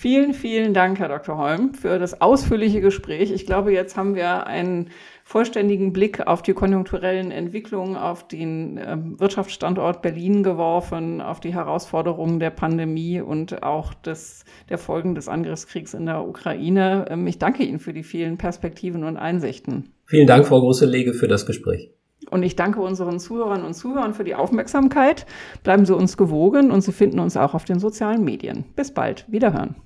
[0.00, 1.38] Vielen, vielen Dank, Herr Dr.
[1.38, 3.32] Holm, für das ausführliche Gespräch.
[3.32, 4.90] Ich glaube, jetzt haben wir einen
[5.28, 12.40] vollständigen Blick auf die konjunkturellen Entwicklungen, auf den äh, Wirtschaftsstandort Berlin geworfen, auf die Herausforderungen
[12.40, 17.04] der Pandemie und auch des, der Folgen des Angriffskriegs in der Ukraine.
[17.10, 19.90] Ähm, ich danke Ihnen für die vielen Perspektiven und Einsichten.
[20.06, 21.90] Vielen Dank, Frau Große-Lege, für das Gespräch.
[22.30, 25.26] Und ich danke unseren Zuhörern und Zuhörern für die Aufmerksamkeit.
[25.62, 28.64] Bleiben Sie uns gewogen und Sie finden uns auch auf den sozialen Medien.
[28.76, 29.26] Bis bald.
[29.28, 29.76] Wiederhören.